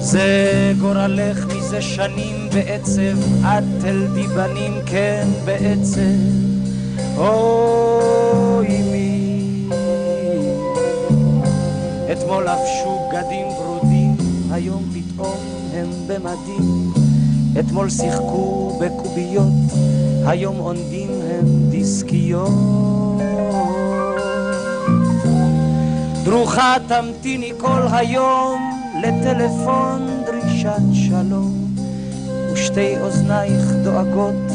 זה 0.00 0.72
גורלך 0.80 1.46
מזה 1.46 1.82
שנים 1.82 2.37
בעצב, 2.54 3.44
את 3.44 3.64
תלדי 3.80 4.26
בנים 4.26 4.72
כן 4.86 5.28
בעצב, 5.44 6.00
אוי 7.16 8.66
אמי. 8.66 9.64
אתמול 12.12 12.44
לבשו 12.44 13.08
בגדים 13.08 13.46
ורודים, 13.46 14.16
היום 14.50 14.84
פתאום 14.94 15.36
הם 15.74 15.90
במדים. 16.06 16.92
אתמול 17.60 17.90
שיחקו 17.90 18.78
בקוביות, 18.80 19.52
היום 20.26 20.56
עונדים 20.58 21.10
הם 21.30 21.46
דיסקיות. 21.70 22.52
דרוכה 26.24 26.76
תמתיני 26.88 27.52
כל 27.58 27.82
היום 27.92 28.80
לטלפון 29.02 30.17
ושתי 32.68 33.00
אוזנייך 33.00 33.72
דואגות 33.84 34.52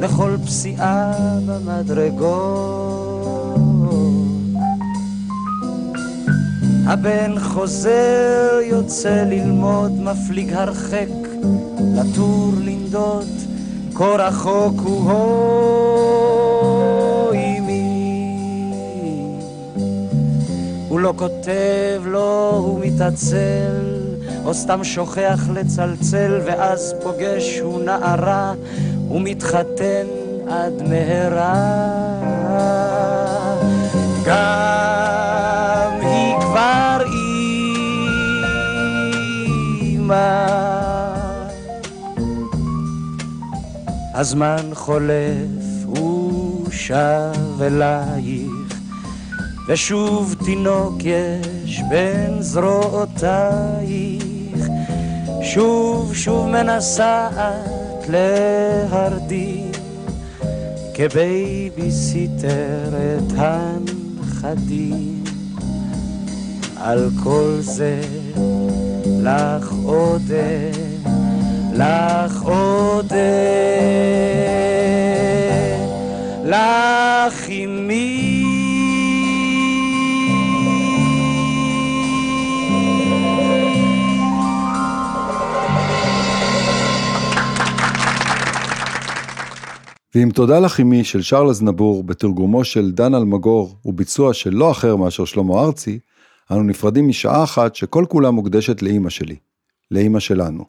לכל 0.00 0.36
פסיעה 0.46 1.12
במדרגות. 1.46 2.76
הבן 6.86 7.38
חוזר 7.38 8.58
יוצא 8.62 9.24
ללמוד, 9.28 9.92
מפליג 10.00 10.52
הרחק, 10.52 11.08
לטור 11.94 12.52
לנדוד, 12.64 13.28
כה 13.94 14.04
רחוק 14.04 14.80
הוא 14.84 15.10
הוי 17.22 17.58
אמי. 17.58 18.20
הוא 20.88 21.00
לא 21.00 21.14
כותב, 21.16 22.02
לא 22.04 22.62
הוא 22.64 22.80
מתעצל, 22.80 23.85
או 24.46 24.54
סתם 24.54 24.84
שוכח 24.84 25.40
לצלצל, 25.54 26.40
ואז 26.46 26.94
פוגש 27.02 27.58
הוא 27.58 27.82
נערה, 27.82 28.52
ומתחתן 29.10 30.06
עד 30.48 30.82
מהרה. 30.88 31.54
גם 34.24 35.92
היא 36.00 36.34
כבר 36.40 37.02
אימא. 39.82 40.46
הזמן 44.14 44.70
חולף, 44.74 45.86
הוא 45.86 46.66
שב 46.70 47.62
אלייך. 47.62 48.56
ושוב 49.68 50.34
תינוק 50.44 50.94
יש 51.04 51.82
בין 51.90 52.42
זרועותייך, 52.42 54.15
שוב 55.46 56.14
שוב 56.14 56.46
מנסה 56.46 57.28
את 57.28 58.08
להרדים 58.08 59.70
כבייביסיטר 60.94 62.48
את 62.88 63.32
הנכדים. 63.36 65.24
על 66.76 67.10
כל 67.22 67.58
זה 67.60 68.00
לך 69.22 69.72
אודה, 69.84 70.70
לך 71.72 72.42
אודה, 72.44 73.16
לך 76.44 77.50
אמי. 77.50 78.25
ועם 90.16 90.30
תודה 90.30 90.60
לך 90.60 90.80
אמי 90.80 91.04
של 91.04 91.22
שרל 91.22 91.48
אזנבור 91.48 92.04
בתרגומו 92.04 92.64
של 92.64 92.92
דן 92.92 93.14
אלמגור 93.14 93.76
וביצוע 93.84 94.34
של 94.34 94.54
לא 94.54 94.70
אחר 94.70 94.96
מאשר 94.96 95.24
שלמה 95.24 95.64
ארצי, 95.64 95.98
אנו 96.50 96.62
נפרדים 96.62 97.08
משעה 97.08 97.44
אחת 97.44 97.74
שכל 97.74 98.04
כולה 98.08 98.30
מוקדשת 98.30 98.82
לאימא 98.82 99.10
שלי, 99.10 99.36
לאימא 99.90 100.20
שלנו. 100.20 100.64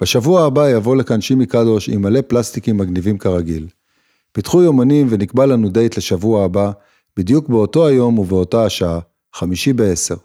בשבוע 0.00 0.44
הבא 0.44 0.70
יבוא 0.70 0.96
לכאן 0.96 1.20
שימי 1.20 1.46
קדוש 1.46 1.88
עם 1.88 2.02
מלא 2.02 2.20
פלסטיקים 2.20 2.76
מגניבים 2.76 3.18
כרגיל. 3.18 3.66
פיתחו 4.32 4.62
יומנים 4.62 5.06
ונקבע 5.10 5.46
לנו 5.46 5.68
דייט 5.68 5.96
לשבוע 5.96 6.44
הבא, 6.44 6.70
בדיוק 7.16 7.48
באותו 7.48 7.86
היום 7.86 8.18
ובאותה 8.18 8.64
השעה, 8.64 8.98
חמישי 9.34 9.72
בעשר. 9.72 10.16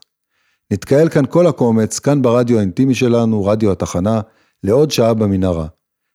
נתקהל 0.72 1.10
כאן 1.10 1.26
כל 1.26 1.48
הקומץ, 1.48 2.00
כאן 2.00 2.22
ברדיו 2.22 2.58
האינטימי 2.58 2.96
שלנו, 2.96 3.46
רדיו 3.46 3.72
התחנה, 3.72 4.22
לעוד 4.64 4.92
שעה 4.92 5.14
במנהרה. 5.14 5.68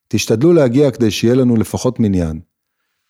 תשתדלו 0.09 0.53
להגיע 0.53 0.91
כדי 0.91 1.11
שיהיה 1.11 1.35
לנו 1.35 1.57
לפחות 1.57 2.01
מניין. 2.01 2.41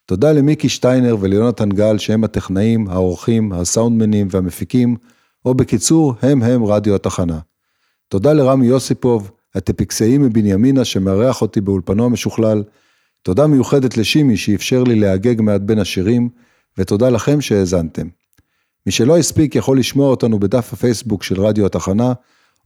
תודה 0.06 0.32
למיקי 0.32 0.68
שטיינר 0.68 1.16
וליונתן 1.20 1.68
גל 1.68 1.98
שהם 1.98 2.24
הטכנאים, 2.24 2.88
העורכים, 2.88 3.52
הסאונדמנים 3.52 4.28
והמפיקים, 4.30 4.96
או 5.44 5.54
בקיצור, 5.54 6.14
הם 6.22 6.42
הם 6.42 6.64
רדיו 6.64 6.94
התחנה. 6.94 7.38
תודה 8.08 8.32
לרמי 8.32 8.66
יוסיפוב, 8.66 9.30
הטפיקסאי 9.54 10.18
מבנימינה 10.18 10.84
שמארח 10.84 11.42
אותי 11.42 11.60
באולפנו 11.60 12.04
המשוכלל. 12.04 12.62
תודה 13.22 13.46
מיוחדת 13.46 13.96
לשימי 13.96 14.36
שאפשר 14.36 14.82
לי 14.82 14.94
להגג 14.94 15.40
מעט 15.40 15.60
בין 15.60 15.78
השירים, 15.78 16.28
ותודה 16.78 17.10
לכם 17.10 17.40
שהאזנתם. 17.40 18.08
מי 18.86 18.92
שלא 18.92 19.18
הספיק 19.18 19.54
יכול 19.54 19.78
לשמוע 19.78 20.10
אותנו 20.10 20.38
בדף 20.38 20.72
הפייסבוק 20.72 21.22
של 21.22 21.40
רדיו 21.40 21.66
התחנה, 21.66 22.12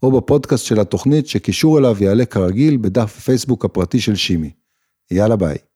או 0.03 0.13
בפודקאסט 0.21 0.65
של 0.65 0.81
התוכנית 0.81 1.27
שקישור 1.27 1.79
אליו 1.79 1.97
יעלה 2.01 2.25
כרגיל 2.25 2.77
בדף 2.77 3.15
הפייסבוק 3.19 3.65
הפרטי 3.65 4.01
של 4.01 4.15
שימי. 4.15 4.51
יאללה 5.11 5.37
ביי. 5.37 5.68